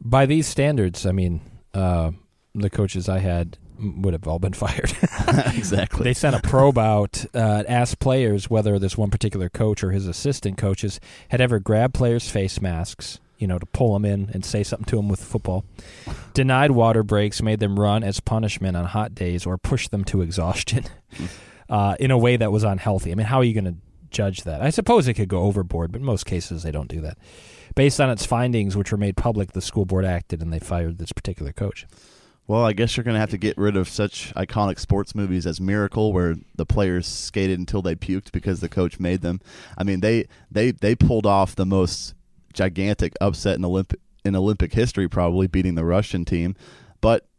[0.00, 1.40] By these standards, I mean
[1.74, 2.12] uh,
[2.54, 4.92] the coaches I had would have all been fired.
[5.54, 6.04] exactly.
[6.04, 10.06] They sent a probe out, uh, asked players whether this one particular coach or his
[10.06, 14.44] assistant coaches had ever grabbed players' face masks, you know, to pull them in and
[14.44, 15.64] say something to them with football,
[16.34, 20.22] denied water breaks, made them run as punishment on hot days, or pushed them to
[20.22, 20.84] exhaustion
[21.68, 23.10] uh, in a way that was unhealthy.
[23.10, 23.76] I mean, how are you going to
[24.12, 24.62] judge that.
[24.62, 27.18] I suppose it could go overboard, but in most cases they don't do that.
[27.74, 30.98] Based on its findings, which were made public, the school board acted and they fired
[30.98, 31.86] this particular coach.
[32.46, 35.46] Well, I guess you're going to have to get rid of such iconic sports movies
[35.46, 39.40] as Miracle, where the players skated until they puked because the coach made them.
[39.78, 42.14] I mean, they they they pulled off the most
[42.52, 46.56] gigantic upset in Olympic in Olympic history, probably beating the Russian team.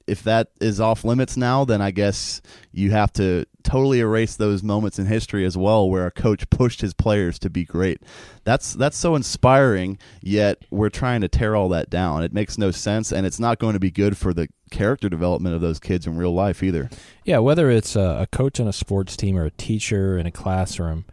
[0.08, 4.62] If that is off limits now, then I guess you have to totally erase those
[4.62, 8.02] moments in history as well where a coach pushed his players to be great.
[8.44, 12.24] That's that's so inspiring, yet we're trying to tear all that down.
[12.24, 15.56] It makes no sense and it's not going to be good for the character development
[15.56, 16.90] of those kids in real life either.
[17.24, 20.32] Yeah, whether it's a, a coach on a sports team or a teacher in a
[20.32, 21.06] classroom,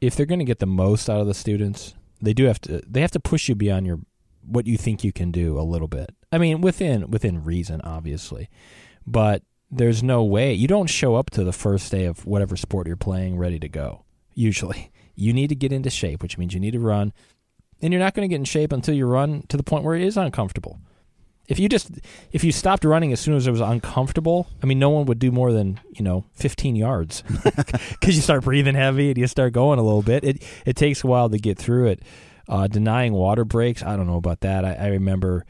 [0.00, 2.82] if they're going to get the most out of the students, they do have to
[2.86, 4.00] they have to push you beyond your
[4.44, 6.14] what you think you can do a little bit.
[6.30, 8.48] I mean, within within reason, obviously,
[9.06, 12.86] but there's no way you don't show up to the first day of whatever sport
[12.86, 14.04] you're playing ready to go.
[14.34, 17.12] Usually, you need to get into shape, which means you need to run,
[17.80, 19.96] and you're not going to get in shape until you run to the point where
[19.96, 20.78] it is uncomfortable.
[21.48, 21.90] If you just
[22.30, 25.18] if you stopped running as soon as it was uncomfortable, I mean, no one would
[25.18, 29.54] do more than you know 15 yards because you start breathing heavy and you start
[29.54, 30.24] going a little bit.
[30.24, 32.02] It it takes a while to get through it.
[32.48, 34.64] Uh, denying water breaks, I don't know about that.
[34.64, 35.44] I, I, remember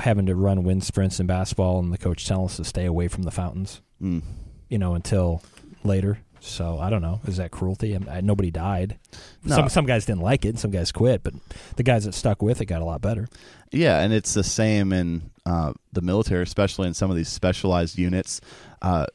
[0.00, 3.08] having to run wind sprints in basketball, and the coach telling us to stay away
[3.08, 4.22] from the fountains, mm.
[4.68, 5.42] you know, until
[5.84, 6.18] later.
[6.40, 7.20] So I don't know.
[7.26, 7.94] Is that cruelty?
[7.94, 8.98] I mean, I, nobody died.
[9.44, 9.56] No.
[9.56, 11.22] Some some guys didn't like it, some guys quit.
[11.22, 11.34] But
[11.76, 13.28] the guys that stuck with it got a lot better.
[13.70, 17.98] Yeah, and it's the same in uh, the military, especially in some of these specialized
[17.98, 18.40] units.
[18.80, 19.06] Uh,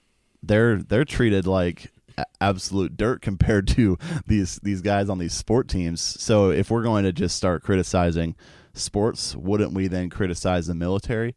[0.43, 1.91] they're they're treated like
[2.39, 6.01] absolute dirt compared to these these guys on these sport teams.
[6.01, 8.35] So if we're going to just start criticizing
[8.77, 11.35] sports, wouldn't we then criticize the military?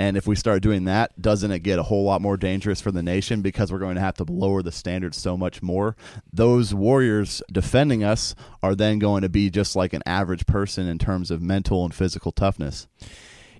[0.00, 2.90] And if we start doing that, doesn't it get a whole lot more dangerous for
[2.90, 5.94] the nation because we're going to have to lower the standards so much more?
[6.32, 10.98] Those warriors defending us are then going to be just like an average person in
[10.98, 12.88] terms of mental and physical toughness.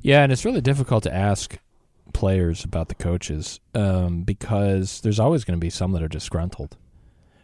[0.00, 1.58] Yeah, and it's really difficult to ask
[2.14, 6.78] players about the coaches um, because there's always going to be some that are disgruntled.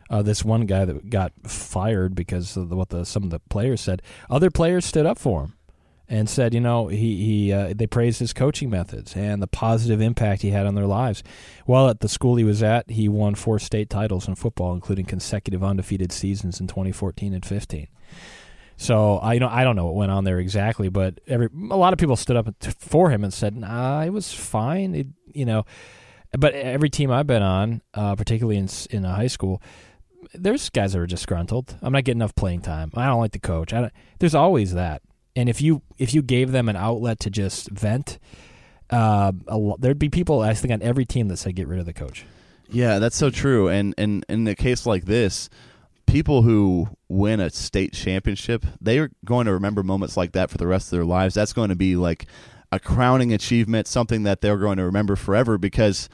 [0.09, 3.83] Uh, this one guy that got fired because of what the, some of the players
[3.83, 4.01] said.
[4.31, 5.56] Other players stood up for him
[6.09, 10.01] and said, you know, he he uh, they praised his coaching methods and the positive
[10.01, 11.23] impact he had on their lives.
[11.65, 15.07] While at the school he was at, he won four state titles in football, including
[15.07, 17.89] consecutive undefeated seasons in 2014 and 15.
[18.77, 21.77] So I you know I don't know what went on there exactly, but every a
[21.77, 25.45] lot of people stood up for him and said, "Nah, it was fine." It, you
[25.45, 25.65] know,
[26.33, 29.63] but every team I've been on, uh, particularly in in high school,
[30.35, 31.77] there's guys that are disgruntled.
[31.83, 32.91] I'm not getting enough playing time.
[32.95, 33.73] I don't like the coach.
[34.19, 35.03] There's always that.
[35.37, 38.19] And if you if you gave them an outlet to just vent,
[38.91, 41.87] uh, a, there'd be people I think on every team that said get rid of
[41.87, 42.25] the coach.
[42.69, 43.69] Yeah, that's so true.
[43.69, 45.49] And and in a case like this,
[46.07, 50.59] people who win a state championship, they are going to remember moments like that for
[50.59, 51.35] the rest of their lives.
[51.35, 52.27] That's going to be like
[52.73, 56.09] a crowning achievement, something that they're going to remember forever because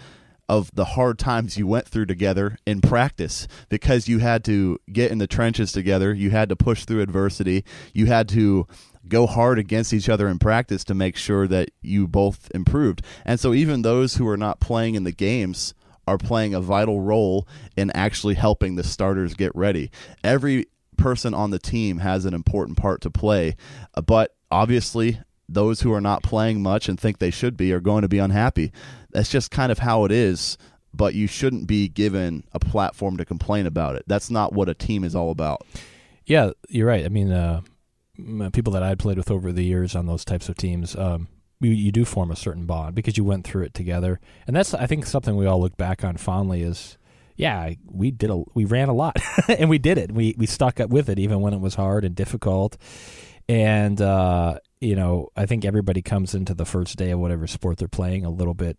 [0.49, 5.11] of the hard times you went through together in practice because you had to get
[5.11, 8.67] in the trenches together, you had to push through adversity, you had to
[9.09, 13.03] go hard against each other in practice to make sure that you both improved.
[13.25, 15.75] And so even those who are not playing in the games
[16.07, 19.91] are playing a vital role in actually helping the starters get ready.
[20.25, 23.57] Every person on the team has an important part to play,
[24.07, 28.03] but obviously those who are not playing much and think they should be are going
[28.03, 28.73] to be unhappy.
[29.11, 30.57] That's just kind of how it is,
[30.95, 34.05] but you shouldn't be given a platform to complain about it.
[34.07, 35.67] That's not what a team is all about.
[36.25, 37.05] Yeah, you're right.
[37.05, 37.63] I mean, uh,
[38.53, 41.29] people that I played with over the years on those types of teams, um,
[41.61, 44.75] you, you do form a certain bond because you went through it together, and that's
[44.75, 46.99] I think something we all look back on fondly is.
[47.35, 49.17] Yeah, we did a we ran a lot,
[49.49, 50.13] and we did it.
[50.13, 52.77] We we stuck up with it even when it was hard and difficult,
[53.49, 57.79] and uh, you know, I think everybody comes into the first day of whatever sport
[57.79, 58.79] they're playing a little bit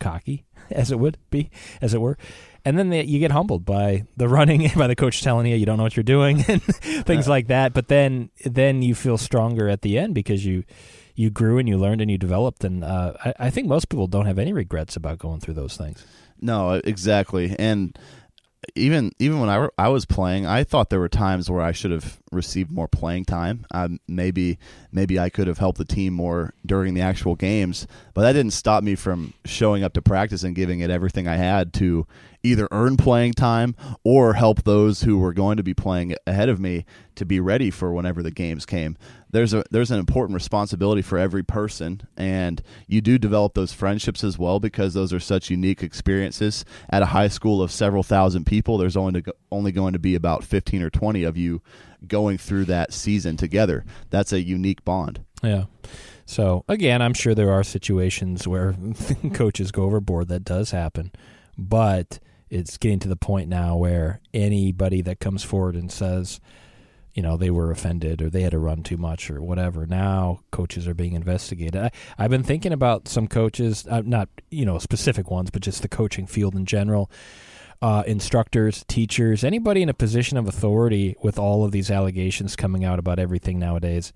[0.00, 2.18] cocky, as it would be, as it were.
[2.68, 5.64] And then they, you get humbled by the running, by the coach telling you you
[5.64, 7.72] don't know what you're doing, and things like that.
[7.72, 10.64] But then, then you feel stronger at the end because you
[11.14, 12.64] you grew and you learned and you developed.
[12.64, 15.78] And uh, I, I think most people don't have any regrets about going through those
[15.78, 16.04] things.
[16.42, 17.56] No, exactly.
[17.58, 17.98] And
[18.74, 21.90] even even when I, I was playing, I thought there were times where I should
[21.90, 23.64] have received more playing time.
[23.70, 24.58] Um, maybe
[24.92, 28.52] maybe I could have helped the team more during the actual games, but that didn't
[28.52, 32.06] stop me from showing up to practice and giving it everything I had to
[32.42, 33.74] either earn playing time
[34.04, 36.84] or help those who were going to be playing ahead of me
[37.16, 38.96] to be ready for whenever the games came.
[39.30, 44.24] There's a there's an important responsibility for every person and you do develop those friendships
[44.24, 48.46] as well because those are such unique experiences at a high school of several thousand
[48.46, 51.60] people there's only to, only going to be about 15 or 20 of you
[52.06, 53.84] going through that season together.
[54.10, 55.24] That's a unique bond.
[55.42, 55.64] Yeah.
[56.26, 58.76] So again, I'm sure there are situations where
[59.34, 60.28] coaches go overboard.
[60.28, 61.12] That does happen,
[61.56, 62.18] but
[62.50, 66.40] it's getting to the point now where anybody that comes forward and says,
[67.14, 69.86] you know, they were offended or they had to run too much or whatever.
[69.86, 71.76] Now coaches are being investigated.
[71.76, 71.90] I,
[72.22, 75.88] have been thinking about some coaches, uh, not you know specific ones, but just the
[75.88, 77.10] coaching field in general
[77.80, 82.84] uh, instructors, teachers, anybody in a position of authority with all of these allegations coming
[82.84, 84.12] out about everything nowadays,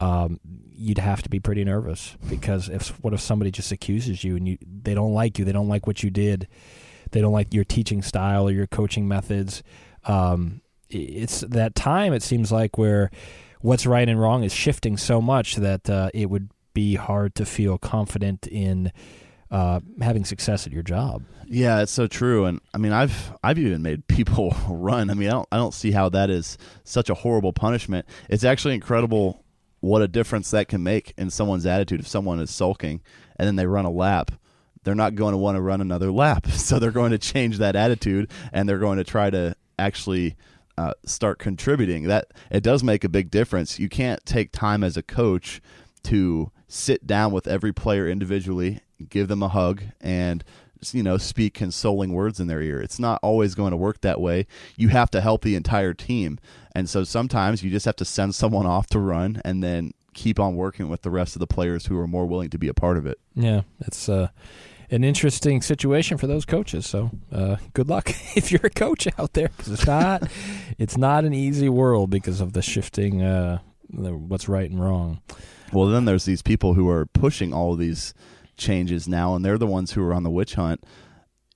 [0.00, 0.38] um,
[0.72, 4.48] you'd have to be pretty nervous because if what if somebody just accuses you and
[4.48, 6.46] you they don't like you, they don't like what you did,
[7.14, 9.62] they don't like your teaching style or your coaching methods.
[10.04, 13.10] Um, it's that time it seems like where
[13.60, 17.46] what's right and wrong is shifting so much that uh, it would be hard to
[17.46, 18.90] feel confident in
[19.52, 21.22] uh, having success at your job.
[21.46, 22.46] Yeah, it's so true.
[22.46, 25.08] And I mean, I've I've even made people run.
[25.08, 28.06] I mean, I don't I don't see how that is such a horrible punishment.
[28.28, 29.44] It's actually incredible
[29.78, 32.00] what a difference that can make in someone's attitude.
[32.00, 33.02] If someone is sulking
[33.36, 34.32] and then they run a lap,
[34.84, 36.46] they're not going to want to run another lap.
[36.64, 40.34] So they're going to change that attitude and they're going to try to actually
[40.78, 42.04] uh, start contributing.
[42.04, 43.78] That it does make a big difference.
[43.78, 45.60] You can't take time as a coach
[46.04, 50.42] to sit down with every player individually, give them a hug, and
[50.92, 52.80] you know speak consoling words in their ear.
[52.80, 54.46] It's not always going to work that way.
[54.76, 56.38] You have to help the entire team,
[56.74, 60.38] and so sometimes you just have to send someone off to run, and then keep
[60.38, 62.74] on working with the rest of the players who are more willing to be a
[62.74, 63.18] part of it.
[63.34, 64.28] Yeah, it's uh,
[64.94, 66.86] an interesting situation for those coaches.
[66.86, 70.30] So uh, good luck if you're a coach out there, because it's not
[70.78, 73.58] it's not an easy world because of the shifting uh,
[73.90, 75.20] what's right and wrong.
[75.72, 78.14] Well, then there's these people who are pushing all of these
[78.56, 80.84] changes now, and they're the ones who are on the witch hunt.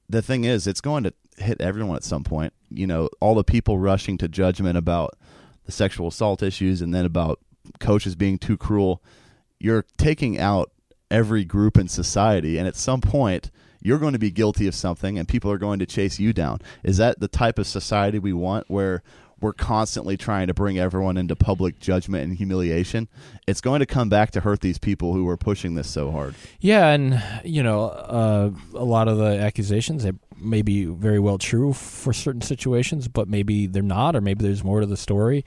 [0.09, 2.53] The thing is, it's going to hit everyone at some point.
[2.70, 5.16] You know, all the people rushing to judgment about
[5.64, 7.38] the sexual assault issues and then about
[7.79, 9.03] coaches being too cruel.
[9.61, 10.72] You're taking out
[11.11, 15.18] every group in society, and at some point, you're going to be guilty of something
[15.18, 16.61] and people are going to chase you down.
[16.83, 19.03] Is that the type of society we want where
[19.40, 23.09] we're constantly trying to bring everyone into public judgment and humiliation,
[23.46, 26.35] it's going to come back to hurt these people who are pushing this so hard.
[26.61, 31.38] Yeah, and you know, uh, a lot of the accusations they may be very well
[31.38, 35.44] true for certain situations, but maybe they're not, or maybe there's more to the story.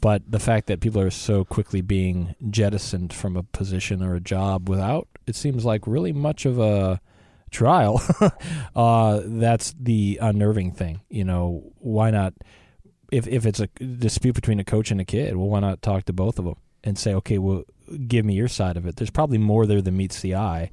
[0.00, 4.20] But the fact that people are so quickly being jettisoned from a position or a
[4.20, 7.00] job without, it seems like really much of a
[7.50, 8.00] trial.
[8.76, 11.00] uh, that's the unnerving thing.
[11.08, 12.34] You know, why not?
[13.10, 16.04] if if it's a dispute between a coach and a kid, well, why not talk
[16.04, 17.64] to both of them and say, okay, well,
[18.06, 18.96] give me your side of it.
[18.96, 20.70] There's probably more there than meets the eye,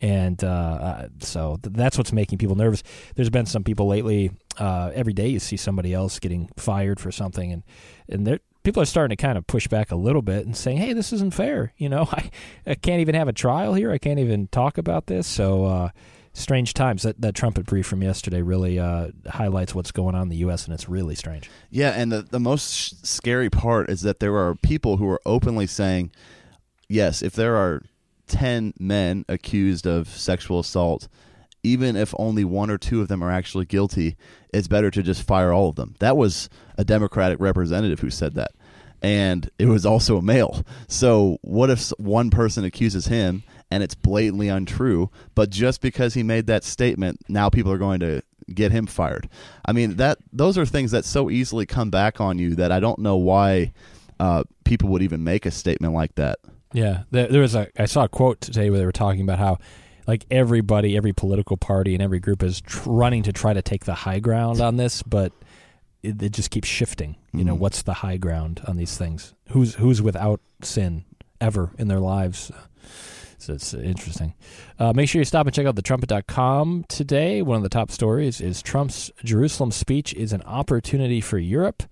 [0.00, 2.82] and uh, uh, so th- that's what's making people nervous.
[3.14, 4.30] There's been some people lately.
[4.58, 7.62] Uh, every day you see somebody else getting fired for something, and
[8.08, 10.76] and they're people are starting to kind of push back a little bit and saying,
[10.78, 11.72] "Hey, this isn't fair.
[11.78, 12.30] You know, I,
[12.66, 13.90] I can't even have a trial here.
[13.90, 15.90] I can't even talk about this." So, uh,
[16.34, 17.02] strange times.
[17.02, 20.66] That that trumpet brief from yesterday really uh, highlights what's going on in the U.S.
[20.66, 21.50] and it's really strange.
[21.70, 25.66] Yeah, and the the most scary part is that there are people who are openly
[25.66, 26.10] saying,
[26.88, 27.82] "Yes, if there are
[28.28, 31.08] ten men accused of sexual assault."
[31.64, 34.16] Even if only one or two of them are actually guilty,
[34.54, 35.96] it's better to just fire all of them.
[35.98, 36.48] That was
[36.78, 38.52] a Democratic representative who said that
[39.02, 40.64] and it was also a male.
[40.88, 46.22] So what if one person accuses him and it's blatantly untrue, but just because he
[46.22, 48.22] made that statement, now people are going to
[48.52, 49.28] get him fired?
[49.64, 52.80] I mean that those are things that so easily come back on you that I
[52.80, 53.72] don't know why
[54.18, 56.38] uh, people would even make a statement like that.
[56.72, 59.38] Yeah, there, there was a I saw a quote today where they were talking about
[59.38, 59.58] how
[60.06, 63.84] like everybody, every political party and every group is tr- running to try to take
[63.84, 65.32] the high ground on this, but
[66.02, 67.16] it, it just keeps shifting.
[67.32, 67.58] You know, Mhm.
[67.58, 69.34] what's the high ground on these things?
[69.50, 71.04] Who's who's without sin
[71.40, 72.50] ever in their lives?
[73.40, 74.34] So it's interesting.
[74.78, 77.40] Uh, make sure you stop and check out thetrumpet.com today.
[77.40, 81.84] One of the top stories is Trump's Jerusalem speech is an opportunity for Europe.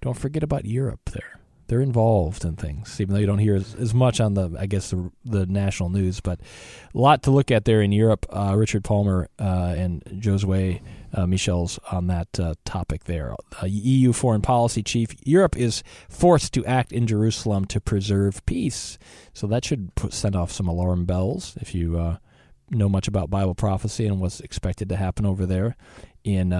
[0.00, 1.40] Don't forget about Europe there.
[1.66, 4.66] They're involved in things, even though you don't hear as, as much on the, I
[4.66, 6.20] guess, the, the national news.
[6.20, 6.40] But
[6.94, 8.26] a lot to look at there in Europe.
[8.30, 10.80] Uh, Richard Palmer uh, and Josue
[11.14, 13.34] uh, Michels on that uh, topic there.
[13.62, 15.14] Uh, EU foreign policy chief.
[15.24, 18.98] Europe is forced to act in Jerusalem to preserve peace.
[19.32, 22.18] So that should put, send off some alarm bells if you uh,
[22.70, 25.76] know much about Bible prophecy and what's expected to happen over there
[26.24, 26.52] in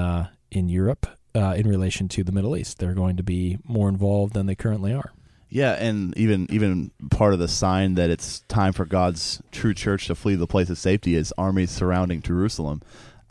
[0.50, 2.78] in Europe uh, in relation to the Middle East.
[2.78, 5.12] They're going to be more involved than they currently are.
[5.48, 10.06] Yeah, and even even part of the sign that it's time for God's true church
[10.08, 12.82] to flee the place of safety is armies surrounding Jerusalem.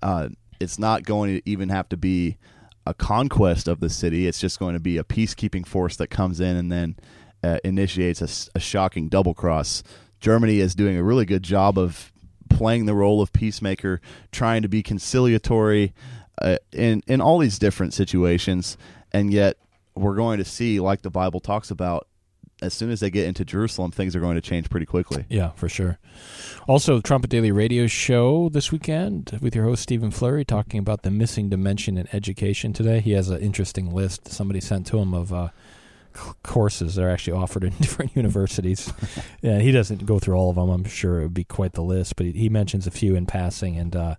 [0.01, 0.29] Uh,
[0.59, 2.37] it's not going to even have to be
[2.85, 4.27] a conquest of the city.
[4.27, 6.95] It's just going to be a peacekeeping force that comes in and then
[7.43, 9.83] uh, initiates a shocking double cross.
[10.21, 12.13] Germany is doing a really good job of
[12.49, 13.99] playing the role of peacemaker,
[14.31, 15.93] trying to be conciliatory
[16.41, 18.77] uh, in in all these different situations,
[19.11, 19.57] and yet
[19.95, 22.07] we're going to see, like the Bible talks about,
[22.61, 25.25] as soon as they get into Jerusalem, things are going to change pretty quickly.
[25.29, 25.99] Yeah, for sure.
[26.67, 31.11] Also, Trumpet Daily Radio show this weekend with your host Stephen Flurry talking about the
[31.11, 32.99] missing dimension in education today.
[33.01, 35.49] He has an interesting list somebody sent to him of uh,
[36.41, 38.91] courses that are actually offered in different universities.
[39.41, 40.69] yeah, he doesn't go through all of them.
[40.69, 43.25] I'm sure it would be quite the list, but he, he mentions a few in
[43.25, 43.95] passing and.
[43.95, 44.15] Uh,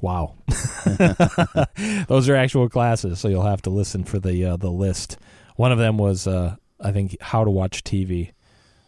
[0.00, 0.34] Wow,
[2.08, 5.18] those are actual classes, so you'll have to listen for the uh, the list.
[5.56, 8.32] One of them was, uh, I think, how to watch TV.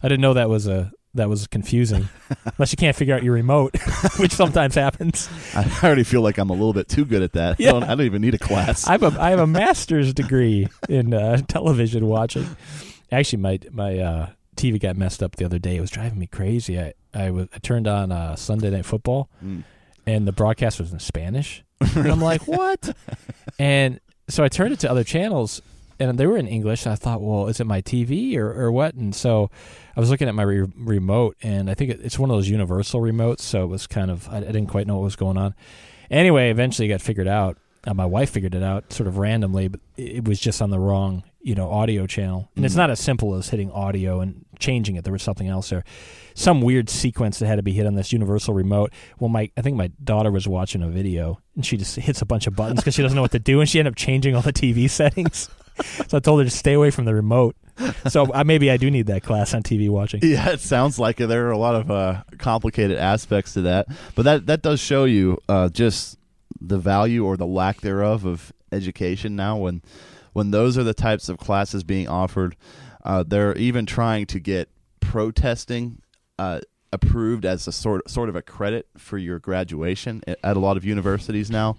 [0.03, 2.09] I didn't know that was a that was confusing,
[2.57, 3.77] unless you can't figure out your remote,
[4.19, 5.29] which sometimes happens.
[5.55, 7.59] I already feel like I'm a little bit too good at that.
[7.59, 7.71] Yeah.
[7.71, 8.87] I, don't, I don't even need a class.
[8.87, 12.47] I have a I have a master's degree in uh, television watching.
[13.11, 15.77] Actually, my my uh, TV got messed up the other day.
[15.77, 16.79] It was driving me crazy.
[16.79, 19.65] I I, was, I turned on uh, Sunday Night Football, Mm.
[20.07, 21.63] And the broadcast was in Spanish.
[21.97, 22.95] And I'm like, what?
[23.59, 25.63] and so I turned it to other channels,
[25.99, 26.87] and they were in English.
[26.87, 28.95] I thought, well, is it my TV or, or what?
[28.95, 29.51] And so
[29.97, 32.49] I was looking at my re- remote, and I think it, it's one of those
[32.49, 33.41] universal remotes.
[33.41, 35.55] So it was kind of, I, I didn't quite know what was going on.
[36.11, 37.57] Anyway, eventually it got figured out.
[37.87, 40.69] Uh, my wife figured it out sort of randomly, but it it was just on
[40.71, 42.51] the wrong, you know, audio channel.
[42.57, 42.79] And it's Mhm.
[42.79, 45.05] not as simple as hitting audio and changing it.
[45.05, 45.85] There was something else there,
[46.35, 48.93] some weird sequence that had to be hit on this universal remote.
[49.19, 52.27] Well, my I think my daughter was watching a video and she just hits a
[52.27, 54.35] bunch of buttons because she doesn't know what to do, and she ended up changing
[54.37, 55.49] all the TV settings.
[56.09, 57.57] so I told her to stay away from the remote.
[58.09, 60.21] So uh, maybe I do need that class on TV watching.
[60.23, 61.29] Yeah, it sounds like it.
[61.29, 65.05] There are a lot of uh, complicated aspects to that, but that that does show
[65.05, 66.19] you uh, just
[66.61, 69.57] the value or the lack thereof of education now.
[69.57, 69.81] When
[70.33, 72.57] when those are the types of classes being offered,
[73.05, 74.69] uh, they're even trying to get
[75.01, 76.03] protesting
[76.39, 76.61] uh,
[76.93, 80.77] approved as a sort sort of a credit for your graduation at, at a lot
[80.77, 81.77] of universities now.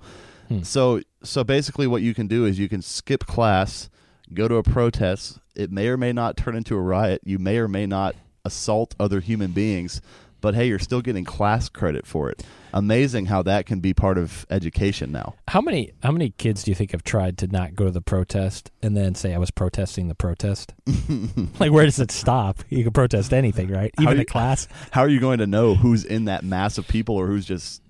[0.48, 0.64] Hmm.
[0.64, 3.90] So so basically, what you can do is you can skip class,
[4.34, 5.40] go to a protest.
[5.56, 7.22] It may or may not turn into a riot.
[7.26, 10.02] You may or may not assault other human beings,
[10.42, 12.44] but hey, you're still getting class credit for it.
[12.74, 15.36] Amazing how that can be part of education now.
[15.50, 18.02] How many how many kids do you think have tried to not go to the
[18.02, 20.74] protest and then say I was protesting the protest?
[21.60, 22.64] like where does it stop?
[22.70, 23.92] You can protest anything, right?
[24.00, 24.68] Even you- a class.
[24.92, 27.82] How are you going to know who's in that mass of people or who's just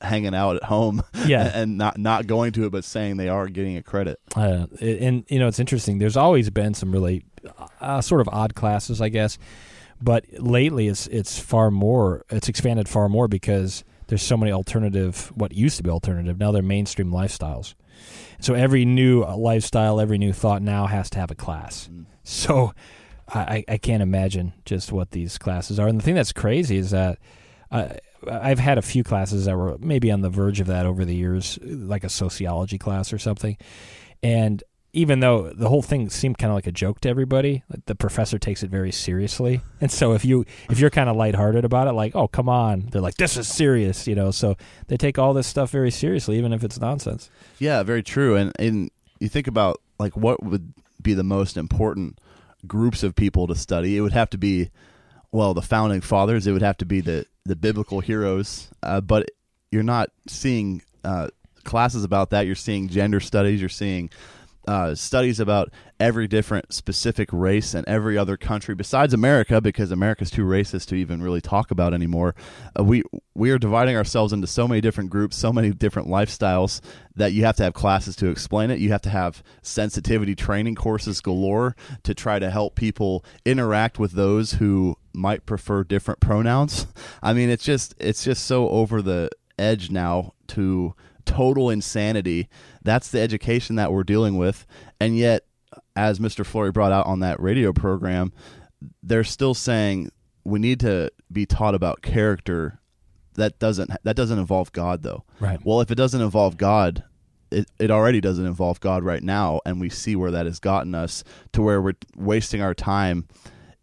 [0.00, 1.50] hanging out at home Yeah.
[1.52, 4.20] and not not going to it but saying they are getting a credit?
[4.36, 5.98] Uh, and you know it's interesting.
[5.98, 7.24] There's always been some really
[7.80, 9.36] uh, sort of odd classes, I guess.
[10.00, 12.24] But lately, it's it's far more.
[12.30, 15.32] It's expanded far more because there's so many alternative.
[15.34, 17.74] What used to be alternative now they're mainstream lifestyles.
[18.40, 21.88] So every new lifestyle, every new thought now has to have a class.
[21.92, 22.06] Mm.
[22.22, 22.72] So
[23.28, 25.88] I, I can't imagine just what these classes are.
[25.88, 27.18] And the thing that's crazy is that
[27.70, 27.88] uh,
[28.30, 31.14] I've had a few classes that were maybe on the verge of that over the
[31.14, 33.56] years, like a sociology class or something.
[34.22, 37.84] And even though the whole thing seemed kind of like a joke to everybody, like
[37.86, 39.60] the professor takes it very seriously.
[39.80, 42.88] And so if you if you're kind of lighthearted about it, like, oh come on,
[42.90, 44.32] they're like, this is serious, you know.
[44.32, 44.56] So
[44.88, 47.30] they take all this stuff very seriously, even if it's nonsense.
[47.60, 48.34] Yeah, very true.
[48.34, 52.18] And and you think about like what would be the most important
[52.66, 53.96] groups of people to study?
[53.96, 54.70] It would have to be
[55.30, 56.48] well the founding fathers.
[56.48, 58.68] It would have to be the the biblical heroes.
[58.82, 59.30] Uh, but
[59.70, 61.28] you're not seeing uh,
[61.64, 62.46] classes about that.
[62.46, 63.60] You're seeing gender studies.
[63.60, 64.10] You're seeing
[64.68, 70.30] uh, studies about every different specific race and every other country besides America, because America's
[70.30, 72.34] too racist to even really talk about anymore.
[72.78, 73.02] Uh, we
[73.34, 76.82] we are dividing ourselves into so many different groups, so many different lifestyles
[77.16, 78.78] that you have to have classes to explain it.
[78.78, 84.12] You have to have sensitivity training courses galore to try to help people interact with
[84.12, 86.86] those who might prefer different pronouns.
[87.22, 90.94] I mean, it's just it's just so over the edge now to
[91.28, 92.48] total insanity.
[92.82, 94.66] That's the education that we're dealing with.
[94.98, 95.44] And yet,
[95.94, 96.44] as Mr.
[96.44, 98.32] Flurry brought out on that radio program,
[99.02, 100.10] they're still saying
[100.44, 102.80] we need to be taught about character.
[103.34, 105.24] That doesn't that doesn't involve God though.
[105.38, 105.60] Right.
[105.62, 107.04] Well, if it doesn't involve God,
[107.50, 110.94] it, it already doesn't involve God right now, and we see where that has gotten
[110.94, 111.22] us
[111.52, 113.28] to where we're wasting our time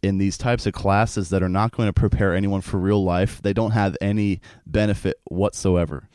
[0.02, 3.40] in these types of classes that are not going to prepare anyone for real life.
[3.40, 6.08] They don't have any benefit whatsoever.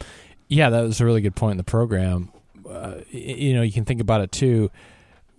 [0.51, 2.29] Yeah, that was a really good point in the program.
[2.69, 4.69] Uh, you know, you can think about it too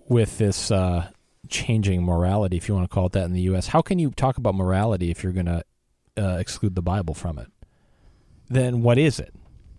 [0.08, 1.10] with this uh,
[1.50, 3.66] changing morality, if you want to call it that, in the U.S.
[3.66, 5.62] How can you talk about morality if you're going to
[6.16, 7.48] uh, exclude the Bible from it?
[8.48, 9.34] Then what is it?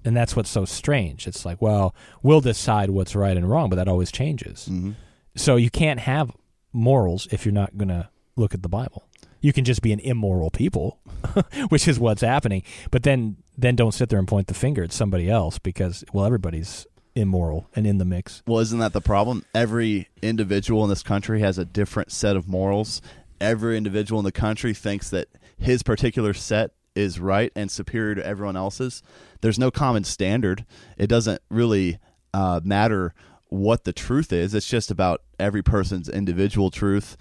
[0.05, 1.25] And that's what's so strange.
[1.25, 4.67] It's like, well, we'll decide what's right and wrong, but that always changes.
[4.69, 4.91] Mm-hmm.
[5.35, 6.31] So you can't have
[6.73, 9.07] morals if you're not going to look at the Bible.
[9.41, 10.99] You can just be an immoral people,
[11.69, 12.61] which is what's happening.
[12.91, 16.25] But then then don't sit there and point the finger at somebody else because well
[16.25, 16.85] everybody's
[17.15, 18.41] immoral and in the mix.
[18.47, 19.45] Well, isn't that the problem?
[19.53, 23.01] Every individual in this country has a different set of morals.
[23.39, 25.27] Every individual in the country thinks that
[25.57, 29.01] his particular set is right and superior to everyone else's.
[29.41, 30.65] There's no common standard.
[30.97, 31.99] It doesn't really
[32.33, 33.13] uh, matter
[33.49, 34.53] what the truth is.
[34.53, 37.17] It's just about every person's individual truth.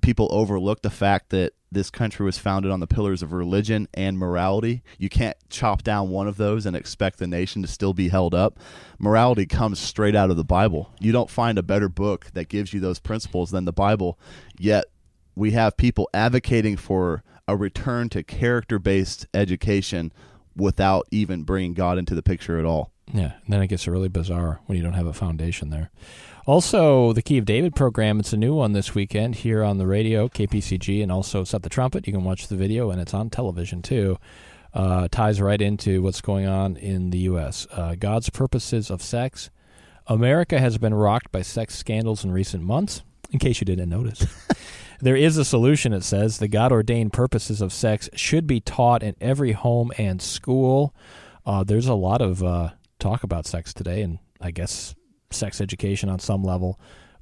[0.00, 4.18] People overlook the fact that this country was founded on the pillars of religion and
[4.18, 4.82] morality.
[4.98, 8.34] You can't chop down one of those and expect the nation to still be held
[8.34, 8.58] up.
[8.98, 10.92] Morality comes straight out of the Bible.
[10.98, 14.18] You don't find a better book that gives you those principles than the Bible.
[14.58, 14.86] Yet
[15.36, 20.12] we have people advocating for a return to character based education
[20.56, 22.92] without even bringing God into the picture at all.
[23.12, 25.90] Yeah, and then it gets really bizarre when you don't have a foundation there.
[26.46, 29.86] Also, the Key of David program, it's a new one this weekend here on the
[29.86, 32.06] radio, KPCG, and also Set the Trumpet.
[32.06, 34.18] You can watch the video, and it's on television too.
[34.72, 37.66] Uh, ties right into what's going on in the U.S.
[37.72, 39.50] Uh, God's purposes of sex.
[40.06, 44.26] America has been rocked by sex scandals in recent months, in case you didn't notice.
[45.00, 46.38] there is a solution, it says.
[46.38, 50.94] The God ordained purposes of sex should be taught in every home and school.
[51.44, 52.70] Uh, there's a lot of uh,
[53.00, 54.94] talk about sex today, and I guess
[55.30, 56.78] sex education on some level.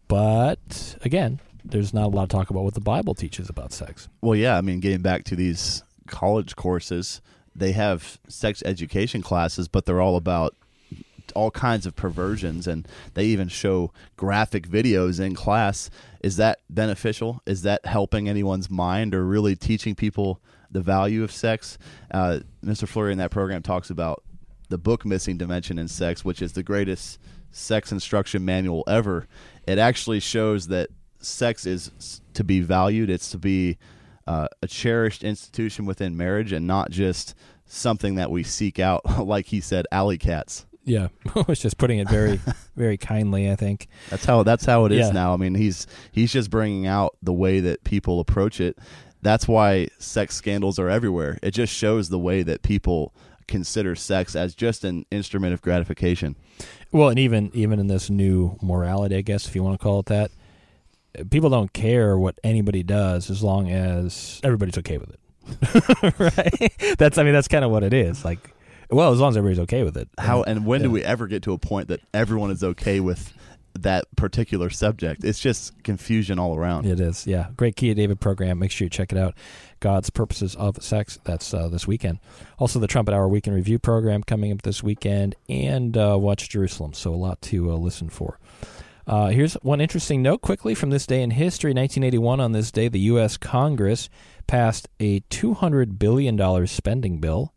[0.08, 4.08] But again, there's not a lot of talk about what the Bible teaches about sex.
[4.20, 7.20] Well, yeah, I mean, getting back to these college courses,
[7.54, 10.54] they have sex education classes, but they're all about
[11.34, 15.90] all kinds of perversions and they even show graphic videos in class.
[16.22, 17.42] Is that beneficial?
[17.46, 21.78] Is that helping anyone's mind or really teaching people the value of sex?
[22.10, 22.88] Uh, Mr.
[22.88, 24.22] Flurry in that program talks about
[24.68, 27.18] the book Missing Dimension in Sex, which is the greatest
[27.50, 29.26] sex instruction manual ever.
[29.66, 30.90] It actually shows that
[31.20, 33.10] sex is to be valued.
[33.10, 33.78] It's to be
[34.26, 39.46] uh, a cherished institution within marriage and not just something that we seek out, like
[39.46, 40.66] he said, alley cats.
[40.84, 42.40] Yeah, I was just putting it very,
[42.76, 43.50] very kindly.
[43.50, 45.12] I think that's how that's how it is Yeah.
[45.12, 45.34] now.
[45.34, 48.78] I mean, he's he's just bringing out the way that people approach it.
[49.20, 51.38] That's why sex scandals are everywhere.
[51.42, 53.12] It just shows the way that people
[53.48, 56.36] consider sex as just an instrument of gratification.
[56.92, 60.00] Well, and even even in this new morality, I guess if you want to call
[60.00, 60.30] it that,
[61.30, 65.20] people don't care what anybody does as long as everybody's okay with it.
[66.18, 66.96] right?
[66.98, 68.24] That's I mean that's kind of what it is.
[68.24, 68.38] Like,
[68.90, 70.08] well, as long as everybody's okay with it.
[70.18, 73.32] How and when do we ever get to a point that everyone is okay with
[73.82, 75.24] that particular subject.
[75.24, 76.86] It's just confusion all around.
[76.86, 77.48] It is, yeah.
[77.56, 78.58] Great Key David program.
[78.58, 79.34] Make sure you check it out.
[79.80, 81.18] God's Purposes of Sex.
[81.24, 82.18] That's uh, this weekend.
[82.58, 86.92] Also, the Trumpet Hour Weekend Review program coming up this weekend, and uh, Watch Jerusalem.
[86.94, 88.38] So, a lot to uh, listen for.
[89.06, 91.70] Uh, here's one interesting note quickly from this day in history.
[91.70, 93.38] 1981, on this day, the U.S.
[93.38, 94.10] Congress
[94.46, 97.54] passed a $200 billion spending bill.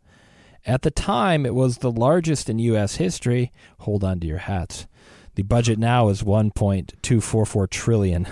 [0.65, 2.95] At the time, it was the largest in U.S.
[2.95, 3.51] history.
[3.79, 4.87] Hold on to your hats.
[5.35, 8.27] The budget now is 1.244 trillion.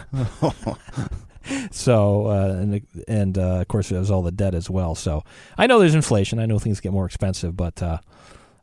[1.71, 4.95] so uh, and and uh, of course there's all the debt as well.
[4.95, 5.23] So
[5.57, 6.39] I know there's inflation.
[6.39, 7.99] I know things get more expensive, but uh,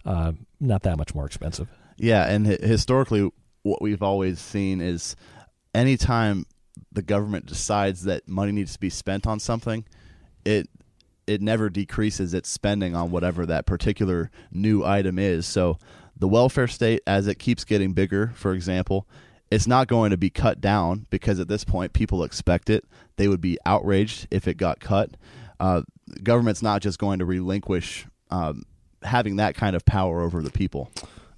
[0.05, 1.69] uh not that much more expensive.
[1.97, 3.31] Yeah, and historically,
[3.63, 5.17] what we've always seen is
[5.75, 6.47] anytime
[6.93, 9.85] the government decides that money needs to be spent on something,
[10.45, 10.69] it
[11.27, 15.47] it never decreases its spending on whatever that particular new item is.
[15.47, 15.79] So
[16.19, 19.07] the welfare state, as it keeps getting bigger, for example,
[19.51, 22.85] it's not going to be cut down because at this point people expect it.
[23.17, 25.11] They would be outraged if it got cut.
[25.61, 25.83] Uh,
[26.23, 28.65] government's not just going to relinquish um,
[29.03, 30.91] having that kind of power over the people.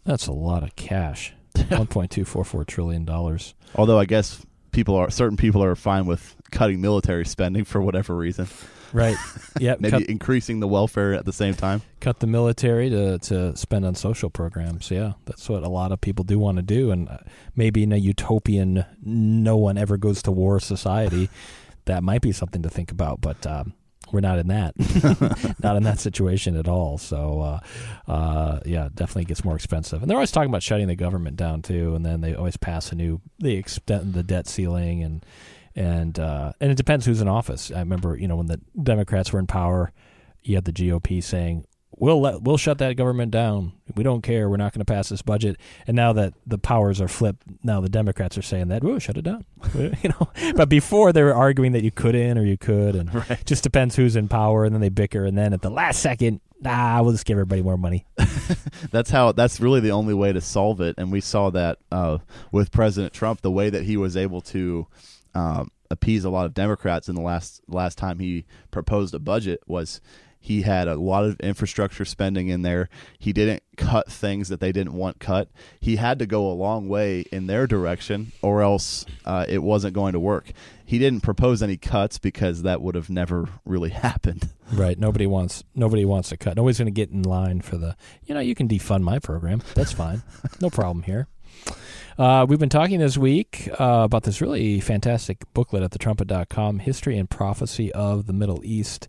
[0.04, 1.34] That's a lot of cash.
[1.68, 3.54] One point two four four trillion dollars.
[3.74, 8.16] Although I guess people are certain people are fine with cutting military spending for whatever
[8.16, 8.46] reason.
[8.92, 9.16] Right.
[9.60, 9.74] Yeah.
[9.80, 11.82] Maybe cut, increasing the welfare at the same time.
[11.98, 14.88] Cut the military to to spend on social programs.
[14.88, 17.18] Yeah, that's what a lot of people do want to do, and uh,
[17.56, 21.28] maybe in a utopian, no one ever goes to war society,
[21.86, 23.20] that might be something to think about.
[23.20, 23.72] But um,
[24.12, 24.74] we're not in that,
[25.62, 26.98] not in that situation at all.
[26.98, 27.60] So, uh,
[28.10, 30.02] uh, yeah, definitely gets more expensive.
[30.02, 31.94] And they're always talking about shutting the government down too.
[31.94, 35.24] And then they always pass a new, they extend the debt ceiling and
[35.78, 37.70] and uh, and it depends who's in office.
[37.70, 39.92] I remember, you know, when the Democrats were in power,
[40.42, 41.66] you had the GOP saying,
[41.96, 43.74] "We'll let we'll shut that government down.
[43.94, 44.50] We don't care.
[44.50, 45.56] We're not going to pass this budget."
[45.86, 49.16] And now that the powers are flipped, now the Democrats are saying that, "We'll shut
[49.18, 49.44] it down."
[49.78, 53.46] you know, but before they were arguing that you couldn't or you could, and right.
[53.46, 56.40] just depends who's in power, and then they bicker, and then at the last second,
[56.60, 58.04] nah, we'll just give everybody more money.
[58.90, 59.30] that's how.
[59.30, 62.18] That's really the only way to solve it, and we saw that uh,
[62.50, 63.42] with President Trump.
[63.42, 64.88] The way that he was able to
[65.38, 69.60] um, appease a lot of Democrats in the last last time he proposed a budget
[69.66, 70.00] was
[70.40, 72.88] he had a lot of infrastructure spending in there.
[73.18, 75.50] He didn't cut things that they didn't want cut.
[75.80, 79.94] He had to go a long way in their direction, or else uh, it wasn't
[79.94, 80.52] going to work.
[80.84, 84.48] He didn't propose any cuts because that would have never really happened.
[84.72, 84.98] Right.
[84.98, 86.56] Nobody wants nobody wants to cut.
[86.56, 87.96] Nobody's going to get in line for the.
[88.24, 89.62] You know, you can defund my program.
[89.74, 90.22] That's fine.
[90.60, 91.26] no problem here.
[92.18, 97.16] Uh, we've been talking this week uh, about this really fantastic booklet at thetrumpet.com, History
[97.16, 99.06] and Prophecy of the Middle East.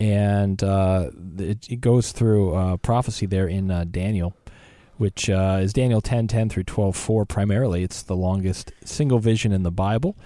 [0.00, 4.34] And uh, it, it, goes through uh, prophecy there in uh, Daniel,
[4.96, 7.84] which uh, is Daniel 10 10 through 12 4 primarily.
[7.84, 10.16] It's the longest single vision in the Bible.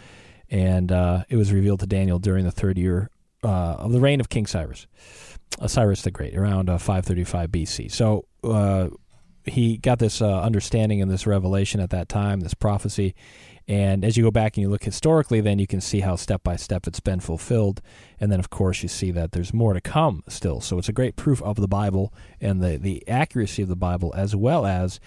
[0.49, 0.91] And
[1.29, 3.11] it was revealed to Daniel during the third year
[3.43, 4.87] of the reign of King Cyrus,
[5.67, 7.91] Cyrus the Great, around 535 BC.
[7.91, 8.25] So
[9.45, 13.15] he got this uh, understanding and this revelation at that time, this prophecy.
[13.67, 16.43] And as you go back and you look historically, then you can see how step
[16.43, 17.81] by step it's been fulfilled.
[18.21, 20.61] And then, of course, you see that there's more to come still.
[20.61, 24.13] So it's a great proof of the Bible and the, the accuracy of the Bible,
[24.17, 25.01] as well as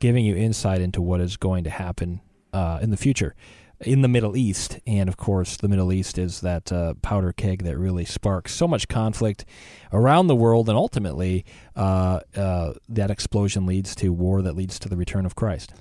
[0.00, 2.20] giving you insight into what is going to happen
[2.52, 3.34] uh, in the future
[3.80, 4.78] in the Middle East.
[4.86, 8.66] And of course, the Middle East is that uh, powder keg that really sparks so
[8.66, 9.44] much conflict
[9.92, 10.68] around the world.
[10.68, 11.44] And ultimately,
[11.76, 15.72] uh, uh, that explosion leads to war that leads to the return of Christ.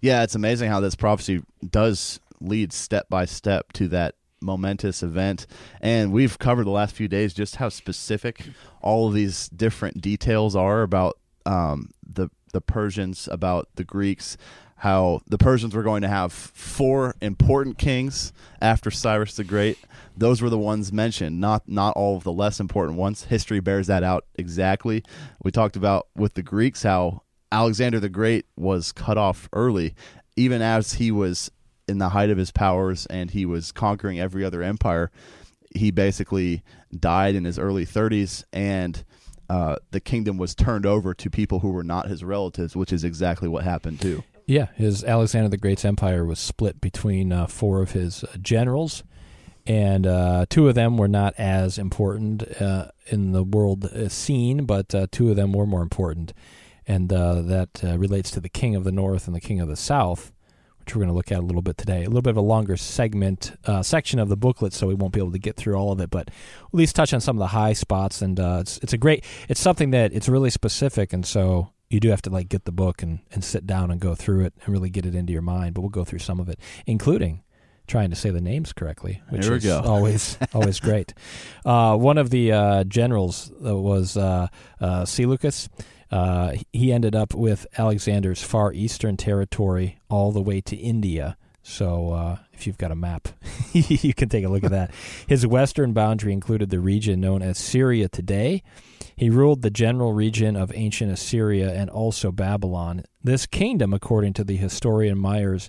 [0.00, 5.46] Yeah, it's amazing how this prophecy does lead step by step to that momentous event.
[5.80, 8.42] And we've covered the last few days just how specific
[8.82, 14.38] all of these different details are about um, the the Persians, about the Greeks,
[14.76, 19.78] how the Persians were going to have four important kings after Cyrus the Great.
[20.16, 23.24] Those were the ones mentioned, not not all of the less important ones.
[23.24, 25.02] History bears that out exactly.
[25.42, 29.94] We talked about with the Greeks how Alexander the Great was cut off early,
[30.36, 31.50] even as he was
[31.88, 35.10] in the height of his powers and he was conquering every other empire.
[35.74, 36.62] He basically
[36.98, 39.04] died in his early 30s and
[39.48, 43.04] uh, the kingdom was turned over to people who were not his relatives, which is
[43.04, 44.24] exactly what happened too.
[44.48, 49.02] Yeah, his Alexander the Great's empire was split between uh, four of his uh, generals,
[49.66, 54.64] and uh, two of them were not as important uh, in the world uh, scene,
[54.64, 56.32] but uh, two of them were more important,
[56.86, 60.32] and that relates to the king of the north and the king of the south,
[60.78, 62.04] which we're going to look at a little bit today.
[62.04, 63.50] A little bit of a longer segment
[63.82, 66.10] section of the booklet, so we won't be able to get through all of it,
[66.10, 66.34] but at
[66.72, 68.22] least touch on some of the high spots.
[68.22, 72.10] And it's it's a great, it's something that it's really specific, and so you do
[72.10, 74.72] have to like get the book and, and sit down and go through it and
[74.72, 75.74] really get it into your mind.
[75.74, 77.42] But we'll go through some of it, including
[77.86, 79.80] trying to say the names correctly, which we is go.
[79.84, 81.14] always always great.
[81.64, 84.48] Uh, one of the uh, generals uh, was uh,
[84.80, 85.68] uh, Seleucus.
[86.10, 91.36] Uh, he ended up with Alexander's far eastern territory all the way to India.
[91.68, 93.26] So uh, if you've got a map,
[93.72, 94.92] you can take a look at that.
[95.26, 98.62] His western boundary included the region known as Syria today.
[99.16, 103.02] He ruled the general region of ancient Assyria and also Babylon.
[103.24, 105.68] This kingdom, according to the historian Myers,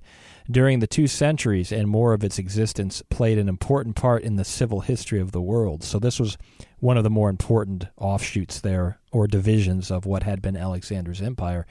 [0.49, 4.45] during the two centuries and more of its existence, played an important part in the
[4.45, 5.83] civil history of the world.
[5.83, 6.37] So this was
[6.79, 11.65] one of the more important offshoots there, or divisions of what had been Alexander's empire.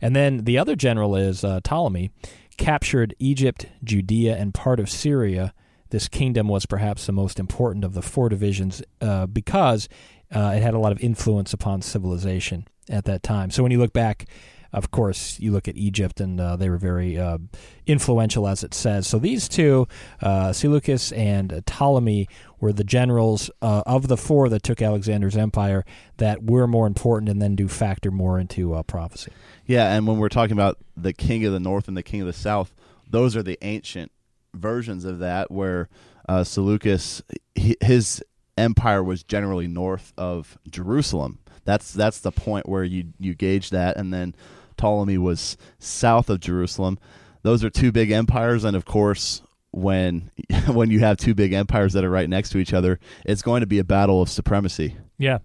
[0.00, 2.10] And then the other general is uh, Ptolemy,
[2.58, 5.54] captured Egypt, Judea, and part of Syria.
[5.90, 9.88] This kingdom was perhaps the most important of the four divisions uh, because
[10.34, 13.50] uh, it had a lot of influence upon civilization at that time.
[13.50, 14.26] So when you look back,
[14.72, 17.38] of course, you look at Egypt, and uh, they were very uh,
[17.86, 19.06] influential, as it says.
[19.06, 19.88] So these two,
[20.20, 22.28] uh, Seleucus and Ptolemy,
[22.60, 25.84] were the generals uh, of the four that took Alexander's empire
[26.16, 29.32] that were more important and then do factor more into uh, prophecy.
[29.64, 32.26] Yeah, and when we're talking about the king of the north and the king of
[32.26, 32.74] the south,
[33.08, 34.12] those are the ancient
[34.54, 35.88] versions of that, where
[36.28, 37.22] uh, Seleucus,
[37.54, 38.22] his
[38.56, 41.38] empire was generally north of Jerusalem.
[41.64, 44.34] That's that's the point where you you gauge that, and then
[44.78, 46.98] Ptolemy was south of Jerusalem.
[47.42, 50.30] Those are two big empires, and of course, when
[50.66, 53.60] when you have two big empires that are right next to each other, it's going
[53.60, 54.96] to be a battle of supremacy.
[55.18, 55.38] Yeah,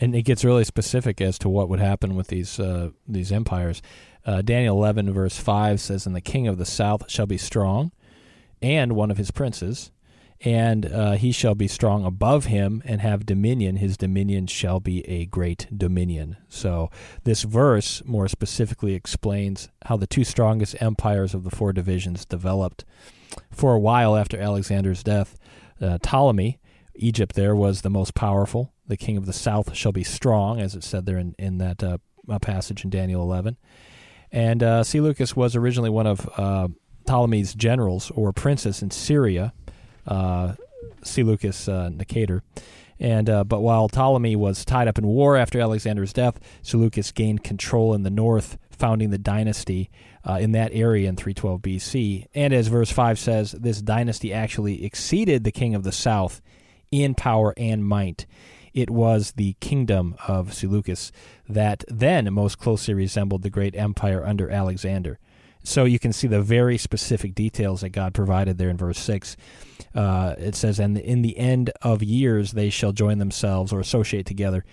[0.00, 3.82] and it gets really specific as to what would happen with these uh, these empires.
[4.24, 7.92] Uh, Daniel eleven verse five says, "And the king of the south shall be strong,
[8.62, 9.90] and one of his princes."
[10.40, 13.76] And uh, he shall be strong above him and have dominion.
[13.76, 16.36] His dominion shall be a great dominion.
[16.48, 16.90] So,
[17.24, 22.84] this verse more specifically explains how the two strongest empires of the four divisions developed.
[23.50, 25.36] For a while after Alexander's death,
[25.80, 26.60] uh, Ptolemy,
[26.94, 28.72] Egypt, there was the most powerful.
[28.86, 31.82] The king of the south shall be strong, as it said there in, in that
[31.82, 31.98] uh,
[32.40, 33.56] passage in Daniel 11.
[34.30, 36.68] And uh, Seleucus was originally one of uh,
[37.06, 39.52] Ptolemy's generals or princes in Syria
[40.08, 40.54] uh,
[41.02, 42.40] Seleucus uh, Nicator.
[43.00, 47.44] And uh, but while Ptolemy was tied up in war after Alexander's death, Seleucus gained
[47.44, 49.88] control in the north, founding the dynasty
[50.28, 52.26] uh, in that area in 312 BC.
[52.34, 56.40] And as verse five says, this dynasty actually exceeded the king of the south
[56.90, 58.26] in power and might.
[58.74, 61.12] It was the kingdom of Seleucus
[61.48, 65.18] that then most closely resembled the great empire under Alexander.
[65.62, 69.36] So you can see the very specific details that God provided there in verse 6.
[69.94, 74.26] Uh, it says, And in the end of years they shall join themselves or associate
[74.26, 74.64] together.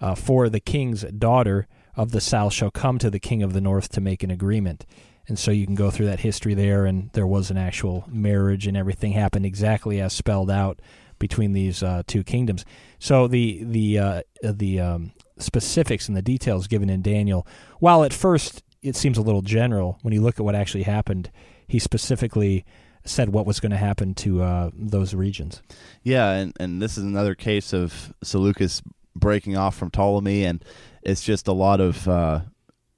[0.00, 1.66] Uh, for the king's daughter
[1.96, 4.84] of the south shall come to the king of the north to make an agreement.
[5.26, 8.66] And so you can go through that history there, and there was an actual marriage,
[8.66, 10.80] and everything happened exactly as spelled out
[11.18, 12.64] between these uh, two kingdoms.
[12.98, 17.46] So the the uh, the um, specifics and the details given in Daniel,
[17.78, 21.30] while at first it seems a little general when you look at what actually happened.
[21.66, 22.64] He specifically
[23.04, 25.62] said what was going to happen to uh, those regions.
[26.02, 28.82] Yeah, and, and this is another case of Seleucus
[29.16, 30.64] breaking off from Ptolemy, and
[31.02, 32.40] it's just a lot of uh,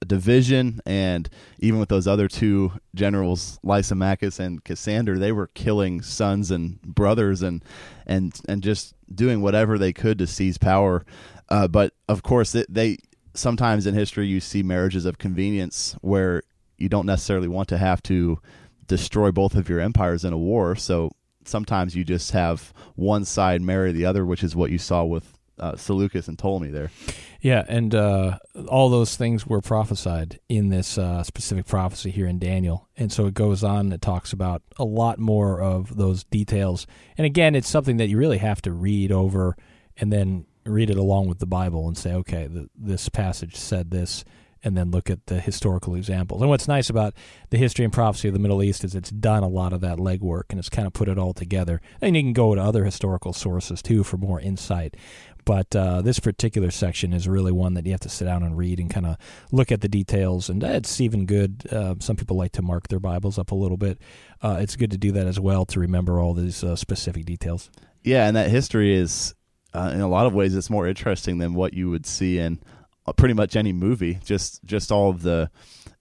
[0.07, 0.81] division.
[0.85, 1.29] And
[1.59, 7.43] even with those other two generals, Lysimachus and Cassander, they were killing sons and brothers,
[7.43, 7.65] and
[8.07, 11.05] and and just doing whatever they could to seize power.
[11.49, 12.99] Uh, but of course, it, they
[13.37, 16.43] sometimes in history you see marriages of convenience where
[16.79, 18.39] you don't necessarily want to have to
[18.87, 20.77] destroy both of your empires in a war.
[20.77, 21.11] So
[21.45, 25.37] sometimes you just have one side marry the other, which is what you saw with
[25.59, 26.91] uh, Seleucus and Ptolemy there.
[27.41, 32.39] Yeah, and uh, all those things were prophesied in this uh, specific prophecy here in
[32.39, 32.89] Daniel.
[32.97, 36.87] And so it goes on, it talks about a lot more of those details.
[37.17, 39.57] And again, it's something that you really have to read over
[39.97, 43.91] and then read it along with the Bible and say, okay, the, this passage said
[43.91, 44.25] this,
[44.67, 46.41] and then look at the historical examples.
[46.41, 47.15] And what's nice about
[47.51, 49.99] the history and prophecy of the Middle East is it's done a lot of that
[49.99, 51.81] legwork and it's kind of put it all together.
[52.01, 54.97] And you can go to other historical sources too for more insight.
[55.45, 58.59] But uh, this particular section is really one that you have to sit down and
[58.59, 59.17] read and kind of
[59.53, 60.49] look at the details.
[60.49, 61.63] And it's even good.
[61.71, 64.01] Uh, some people like to mark their Bibles up a little bit.
[64.43, 67.71] Uh, it's good to do that as well to remember all these uh, specific details.
[68.03, 69.36] Yeah, and that history is
[69.77, 72.59] uh, in a lot of ways it's more interesting than what you would see in
[73.07, 74.19] uh, pretty much any movie.
[74.25, 75.51] Just just all of the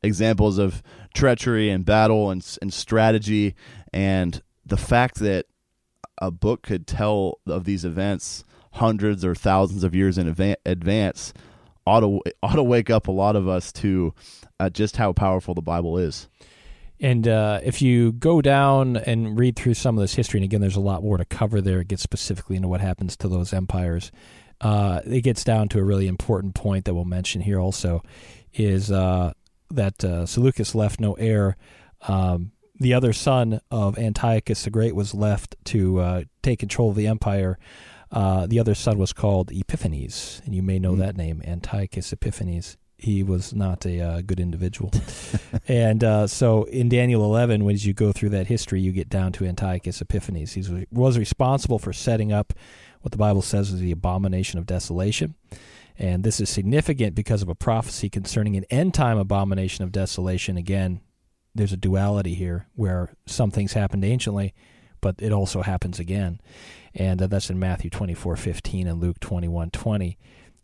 [0.01, 0.81] examples of
[1.13, 3.55] treachery and battle and and strategy,
[3.91, 5.45] and the fact that
[6.19, 10.27] a book could tell of these events hundreds or thousands of years in
[10.65, 11.33] advance
[11.85, 14.13] ought to ought to wake up a lot of us to
[14.59, 16.29] uh, just how powerful the Bible is.
[16.99, 20.61] And uh, if you go down and read through some of this history, and again,
[20.61, 21.81] there's a lot more to cover there.
[21.81, 24.11] It gets specifically into what happens to those empires.
[24.61, 28.01] Uh, it gets down to a really important point that we'll mention here also
[28.53, 29.33] is uh,
[29.69, 31.57] that uh, Seleucus left no heir.
[32.07, 36.95] Um, the other son of Antiochus the Great was left to uh, take control of
[36.95, 37.57] the empire.
[38.11, 40.99] Uh, the other son was called Epiphanes, and you may know mm.
[40.99, 44.91] that name, Antiochus Epiphanes he was not a uh, good individual.
[45.67, 49.31] and uh, so in Daniel 11, when you go through that history, you get down
[49.33, 50.53] to Antiochus Epiphanes.
[50.53, 52.53] He was responsible for setting up
[53.01, 55.35] what the Bible says is the abomination of desolation.
[55.97, 60.57] And this is significant because of a prophecy concerning an end time abomination of desolation.
[60.57, 61.01] Again,
[61.53, 64.53] there's a duality here where some things happened anciently,
[65.01, 66.41] but it also happens again.
[66.93, 70.17] And uh, that's in Matthew 24 15 and Luke 21 20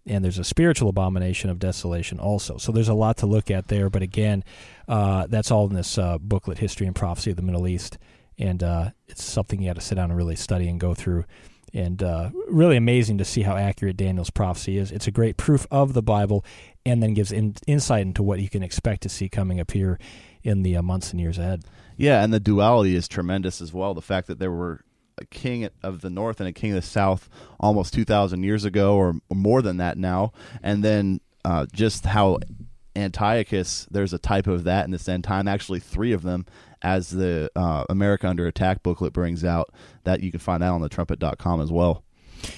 [0.06, 2.58] and there's a spiritual abomination of desolation also.
[2.58, 3.90] So there's a lot to look at there.
[3.90, 4.44] But again,
[4.88, 7.98] uh, that's all in this uh, booklet, History and Prophecy of the Middle East.
[8.38, 11.26] And uh, it's something you got to sit down and really study and go through.
[11.74, 14.92] And uh, really amazing to see how accurate Daniel's prophecy is.
[14.92, 16.44] It's a great proof of the Bible
[16.86, 20.00] and then gives in- insight into what you can expect to see coming up here
[20.44, 21.64] in the uh, months and years ahead.
[21.96, 23.94] Yeah, and the duality is tremendous as well.
[23.94, 24.84] The fact that there were
[25.18, 28.96] a king of the north and a king of the south almost 2,000 years ago,
[28.96, 30.32] or, more than that now.
[30.64, 32.40] And then uh, just how
[32.96, 36.46] Antiochus, there's a type of that in this end time, actually, three of them,
[36.82, 40.82] as the uh, America Under Attack booklet brings out, that you can find out on
[40.82, 42.04] the trumpet.com as well.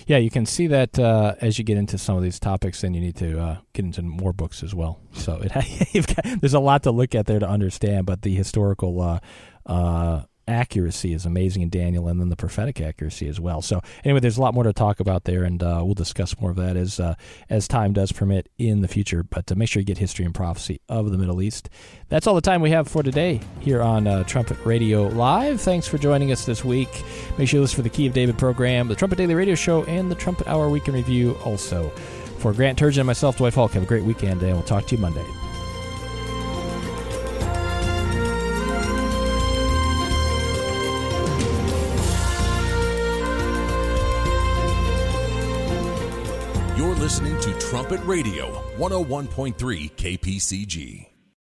[0.08, 2.94] Yeah, you can see that uh, as you get into some of these topics, then
[2.94, 5.00] you need to uh, get into more books as well.
[5.12, 5.52] So it,
[6.16, 9.20] got, there's a lot to look at there to understand, but the historical uh,
[9.66, 10.24] uh
[10.54, 13.62] accuracy is amazing in Daniel, and then the prophetic accuracy as well.
[13.62, 16.52] So anyway, there's a lot more to talk about there, and uh, we'll discuss more
[16.52, 17.16] of that as uh,
[17.50, 19.24] as time does permit in the future.
[19.24, 21.70] But uh, make sure you get history and prophecy of the Middle East.
[22.10, 25.60] That's all the time we have for today here on uh, Trumpet Radio Live.
[25.60, 26.90] Thanks for joining us this week.
[27.38, 29.84] Make sure you listen for the Key of David program, the Trumpet Daily Radio Show,
[29.86, 31.38] and the Trumpet Hour Week in Review.
[31.44, 31.90] Also,
[32.38, 33.72] for Grant Turgeon and myself, Dwight Falk.
[33.72, 35.26] Have a great weekend, and we'll talk to you Monday.
[47.04, 51.13] Listening to Trumpet Radio, 101.3 KPCG.